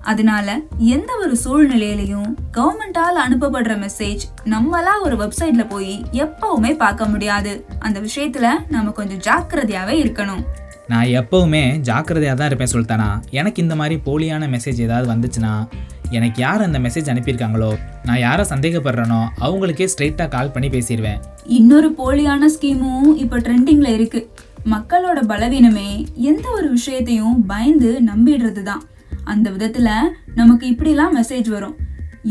அதனால 0.00 0.60
எந்த 0.78 1.12
ஒரு 1.16 1.36
சூழ்நிலையிலையும் 1.44 2.34
கவர்மெண்டால் 2.52 3.20
அனுப்பப்படுற 3.28 3.88
மெசேஜ் 3.88 4.20
நம்மளா 4.44 4.94
ஒரு 5.02 5.16
வெப்சைட்ல 5.16 5.68
போய் 5.68 6.04
எப்பவுமே 6.12 6.76
பார்க்க 6.76 7.04
முடியாது. 7.04 7.66
அந்த 7.78 8.00
விஷயத்துல 8.00 8.50
நம்ம 8.68 8.90
கொஞ்சம் 8.90 9.18
ஜாக்கிரதையாவே 9.18 9.96
இருக்கணும். 10.04 10.44
நான் 10.88 11.04
எப்பவுமே 11.04 11.78
ஜாக்கிரதையாக 11.78 12.38
தான் 12.38 12.50
இருப்பேன் 12.50 12.72
சொல்லிட்டேனா 12.72 13.20
எனக்கு 13.30 13.62
இந்த 13.62 13.76
மாதிரி 13.76 14.00
போலியான 14.04 14.58
மெசேஜ் 14.58 14.80
ஏதாவது 14.80 15.12
வந்துச்சுன்னா 15.12 15.66
எனக்கு 16.18 16.40
யார் 16.44 16.64
அந்த 16.66 16.78
மெசேஜ் 16.86 17.10
அனுப்பியிருக்காங்களோ 17.12 17.70
நான் 18.08 18.22
யாரை 18.24 18.44
சந்தேகப்படுறேனோ 18.52 19.20
அவங்களுக்கே 19.46 19.88
ஸ்ட்ரைட்டாக 19.92 20.32
கால் 20.34 20.52
பண்ணி 20.54 20.68
பேசிடுவேன் 20.74 21.20
இன்னொரு 21.58 21.88
போலியான 22.00 22.50
ஸ்கீமும் 22.56 23.08
இப்போ 23.22 23.38
ட்ரெண்டிங்கில் 23.46 23.94
இருக்கு. 23.98 24.22
மக்களோட 24.72 25.18
பலவீனமே 25.30 25.88
எந்த 26.30 26.46
ஒரு 26.58 26.68
விஷயத்தையும் 26.76 27.38
பயந்து 27.50 27.90
நம்பிடுறது 28.10 28.62
தான் 28.68 28.84
அந்த 29.32 29.46
விதத்தில் 29.54 29.90
நமக்கு 30.38 30.64
இப்படிலாம் 30.72 31.16
மெசேஜ் 31.18 31.48
வரும். 31.56 31.74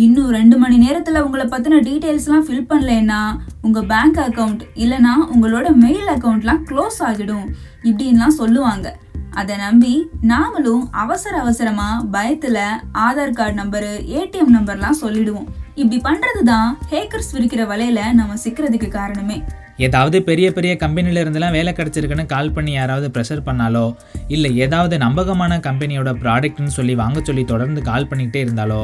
இன்னும் 0.05 0.29
ரெண்டு 0.37 0.55
மணி 0.61 0.77
நேரத்தில் 0.83 1.23
உங்களை 1.25 1.45
பற்றின 1.51 1.79
டீட்டெயில்ஸ்லாம் 1.87 2.45
ஃபில் 2.45 2.69
பண்ணலைன்னா 2.71 3.19
உங்கள் 3.67 3.87
பேங்க் 3.91 4.19
அக்கௌண்ட் 4.25 4.63
இல்லைனா 4.83 5.13
உங்களோட 5.33 5.67
மெயில் 5.83 6.09
அக்கௌண்ட்லாம் 6.15 6.61
க்ளோஸ் 6.69 6.99
ஆகிடும். 7.09 7.45
இப்படின்லாம் 7.89 8.37
சொல்லுவாங்க. 8.41 8.87
அதை 9.41 9.55
நம்பி 9.57 9.93
நாமளும் 10.31 10.83
அவசர 11.03 11.33
அவசரமா 11.39 11.89
பயத்துல 12.15 12.57
ஆதார் 13.05 13.37
கார்டு 13.39 13.57
நம்பரு 13.61 13.91
ஏடிஎம் 14.19 14.53
நம்பர்லாம் 14.57 15.01
சொல்லிடுவோம். 15.01 15.49
இப்படி 15.81 15.97
பண்றது 16.07 16.41
தான் 16.51 16.69
ஹேக்கர்ஸ் 16.91 17.33
விரிக்கிற 17.35 17.63
வலையில 17.71 17.99
நம்ம 18.19 18.37
சிக்கிறதுக்கு 18.43 18.89
காரணமே. 18.99 19.37
ஏதாவது 19.85 20.17
பெரிய 20.23 20.47
பெரிய 20.51 20.73
கம்பெனில 20.77 21.21
இருந்தெல்லாம் 21.23 21.55
வேலை 21.57 21.71
கிடைச்சிருக்குன்னு 21.77 22.25
கால் 22.33 22.51
பண்ணி 22.51 22.71
யாராவது 22.71 23.07
ப்ரெஷர் 23.15 23.47
பண்ணாலோ 23.47 23.85
இல்லை 24.35 24.51
ஏதாவது 24.65 24.97
நம்பகமான 24.97 25.57
கம்பெனியோட 25.67 26.11
ப்ராடக்ட்னு 26.23 26.75
சொல்லி 26.77 26.95
வாங்க 27.01 27.21
சொல்லி 27.23 27.45
தொடர்ந்து 27.53 27.81
கால் 27.89 28.09
பண்ணிக்கிட்டே 28.11 28.43
இருந்தாலோ 28.45 28.83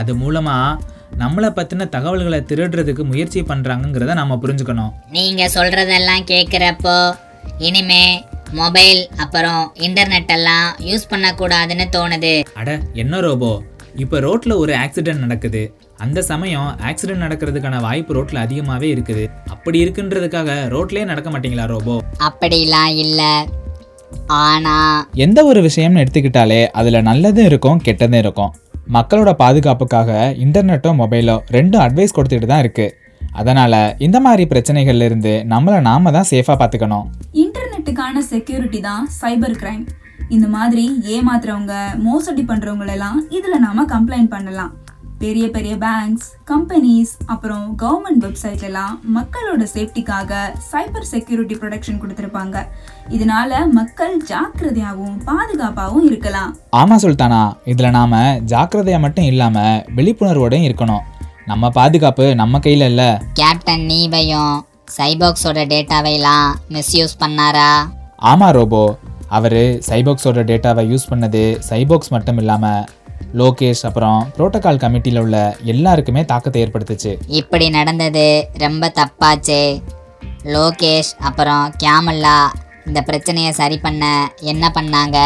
அது 0.00 0.14
மூலமாக 0.14 0.96
நம்மளை 1.22 1.50
பற்றின 1.58 1.88
தகவல்களை 1.88 2.40
திருடுறதுக்கு 2.48 3.04
முயற்சி 3.04 3.40
பண்ணுறாங்கங்கிறத 3.50 4.14
நம்ம 4.14 4.34
புரிஞ்சுக்கணும். 4.42 4.92
நீங்க 5.10 5.44
சொல்றதெல்லாம் 5.54 6.24
கேட்குறப்போ 6.32 6.96
இனிமே 7.68 8.02
மொபைல் 8.52 9.08
அப்புறம் 9.16 9.72
இன்டர்நெட் 9.78 10.32
எல்லாம் 10.36 10.68
யூஸ் 10.80 11.10
பண்ணக்கூடாதுன்னு 11.10 11.86
தோணுது. 11.96 12.42
அட 12.54 12.80
என்ன 12.94 13.20
ரோபோ? 13.20 13.62
இப்போ 13.94 14.20
ரோட்டில் 14.20 14.52
ஒரு 14.52 14.72
ஆக்சிடென்ட் 14.72 15.24
நடக்குது. 15.24 15.62
அந்த 15.98 16.22
சமயம் 16.22 16.68
ஆக்சிடென்ட் 16.88 17.24
நடக்கிறதுக்கான 17.24 17.80
வாய்ப்பு 17.80 18.14
ரோட்டில் 18.14 18.44
அதிகமாகவே 18.44 18.88
இருக்குது. 18.94 19.24
அப்படி 19.50 19.84
இருக்குன்றதுக்காக 19.84 20.68
ரோட்லேயே 20.74 21.04
நடக்க 21.04 21.30
மாட்டீங்களா 21.30 21.64
ரோபோ? 21.64 21.96
அப்படிலாம் 22.20 22.94
இல்லை. 23.04 23.32
ஆனா 24.26 24.76
எந்த 25.14 25.44
ஒரு 25.44 25.62
விஷயம்னு 25.62 26.02
எடுத்துக்கிட்டாலே 26.04 26.66
அதில் 26.72 27.06
நல்லதும் 27.10 27.44
இருக்கும் 27.44 27.82
கெட்டதும் 27.88 28.18
இருக்கும். 28.18 28.54
மக்களோட 28.86 29.30
பாதுகாப்புக்காக 29.32 30.34
இன்டர்நெட்டோ 30.44 30.92
மொபைலோ 31.02 31.38
ரெண்டும் 31.50 31.82
அட்வைஸ் 31.86 32.16
கொடுத்துட்டு 32.16 32.46
தான் 32.46 32.64
இருக்குது 32.64 32.94
அதனால் 33.32 33.94
இந்த 33.98 34.20
மாதிரி 34.20 34.44
பிரச்சனைகள்ல 34.44 35.02
இருந்து 35.02 35.44
நம்மளை 35.48 35.80
நாம 35.80 36.10
தான் 36.10 36.28
சேஃபாக 36.30 36.56
பார்த்துக்கணும் 36.58 37.06
இன்டர்நெட்டுக்கான 37.78 38.20
செக்யூரிட்டி 38.30 38.78
தான் 38.86 39.02
சைபர் 39.18 39.56
கிரைம் 39.58 39.82
இந்த 40.34 40.46
மாதிரி 40.54 40.84
ஏமாத்துறவங்க 41.14 41.74
மோசடி 42.06 42.42
பண்றவங்களெல்லாம் 42.48 43.18
இதுல 43.36 43.56
நாம 43.64 43.84
கம்ப்ளைண்ட் 43.92 44.30
பண்ணலாம். 44.32 44.72
பெரிய 45.22 45.44
பெரிய 45.56 45.74
பேங்க்ஸ் 45.84 46.26
கம்பெனிஸ் 46.50 47.12
அப்புறம் 47.32 47.66
கவர்மெண்ட் 47.82 48.22
வெப்சைட் 48.24 48.64
எல்லாம் 48.68 48.94
மக்களோட 49.16 49.62
சேஃப்டிக்காக 49.74 50.40
சைபர் 50.70 51.08
செக்யூரிட்டி 51.12 51.56
ப்ரொடெக்ஷன் 51.60 52.00
கொடுத்துருப்பாங்க. 52.02 52.56
இதனால 53.16 53.60
மக்கள் 53.78 54.16
ஜாக்கிரதையாகவும் 54.32 55.18
பாதுகாப்பாகவும் 55.30 56.08
இருக்கலாம். 56.10 56.52
ஆமாம் 56.80 57.02
சுல்தானா 57.04 57.42
இதில் 57.74 57.96
நாம் 57.98 58.16
ஜாக்கிரதையாக 58.54 59.04
மட்டும் 59.06 59.28
இல்லாமல் 59.32 59.84
விழிப்புணர்வோடையும் 59.98 60.68
இருக்கணும். 60.70 61.04
நம்ம 61.52 61.70
பாதுகாப்பு 61.78 62.26
நம்ம 62.42 62.60
கையில் 62.66 62.88
இல்லை. 62.90 63.10
கேப்டன் 63.40 63.86
நீவையும் 63.92 64.56
சைபாக்ஸோட 64.96 65.60
டேட்டாவைலாம் 65.72 66.48
மிஸ்யூஸ் 66.68 67.14
பண்ணாரா? 67.20 67.70
ஆமாம் 68.16 68.52
ரோபோ. 68.52 68.98
அவர் 69.28 69.58
சைபாக்ஸோட 69.88 70.42
டேட்டாவை 70.50 70.84
யூஸ் 70.92 71.10
பண்ணது 71.10 71.42
சைபாக்ஸ் 71.68 72.08
மட்டும் 72.08 72.36
இல்லாமல் 72.36 72.84
லோகேஷ் 73.34 73.82
அப்புறம் 73.82 74.32
புரோட்டோகால் 74.36 74.80
கமிட்டியில் 74.82 75.18
உள்ள 75.18 75.56
எல்லாருக்குமே 75.62 76.24
தாக்கத்தை 76.24 76.62
ஏற்படுத்துச்சு. 76.64 77.12
இப்படி 77.26 77.70
நடந்தது 77.70 78.48
ரொம்ப 78.58 78.92
தப்பாச்சே. 79.00 79.82
லோகேஷ் 80.44 81.12
அப்புறம் 81.18 81.74
கேமல்லா 81.84 82.38
இந்த 82.86 83.02
பிரச்சனையை 83.02 83.52
சரி 83.52 83.78
பண்ண 83.78 84.32
என்ன 84.40 84.72
பண்ணாங்க? 84.74 85.18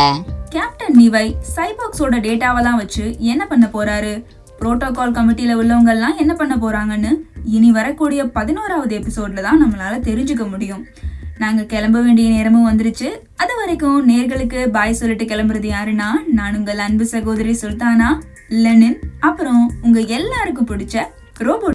கேப்டன் 0.48 0.96
நிவை 0.96 1.36
சைபாக்ஸோட 1.56 2.16
டேட்டாவெல்லாம் 2.28 2.80
வச்சு 2.82 3.16
என்ன 3.18 3.46
பண்ண 3.46 3.68
போறாரு? 3.72 4.24
புரோட்டோகால் 4.62 5.14
கமிட்டியில் 5.14 5.58
உள்ளவங்கெல்லாம் 5.60 6.16
என்ன 6.16 6.34
பண்ண 6.34 6.54
போகிறாங்கன்னு 6.56 7.12
இனி 7.44 7.70
வரக்கூடிய 7.70 8.24
பதினோராவது 8.24 8.94
எபிசோடில் 8.94 9.42
தான் 9.42 9.62
நம்மளால் 9.62 10.04
தெரிஞ்சுக்க 10.08 10.50
முடியும். 10.50 10.86
நாங்கள் 11.38 11.66
கிளம்ப 11.66 12.00
வேண்டிய 12.00 12.30
நேரமும் 12.30 12.66
வந்துருச்சு. 12.68 13.08
அது 13.36 13.52
வரைக்கும் 13.56 14.08
நேர்களுக்கு 14.08 14.70
பாய் 14.70 14.92
சொல்லிட்டு 14.92 15.24
கிளம்புறது 15.24 15.68
யாருன்னா 15.72 16.08
நான் 16.26 16.56
உங்கள் 16.56 16.78
அன்பு 16.78 17.06
சகோதரி 17.06 17.56
சுல்தானா 17.62 18.10
லெனின் 18.48 18.98
அப்புறம் 19.20 19.72
உங்கள் 19.82 20.06
எல்லாருக்கும் 20.06 20.70
பிடிச்ச 20.72 21.04
ரோபோட் 21.38 21.70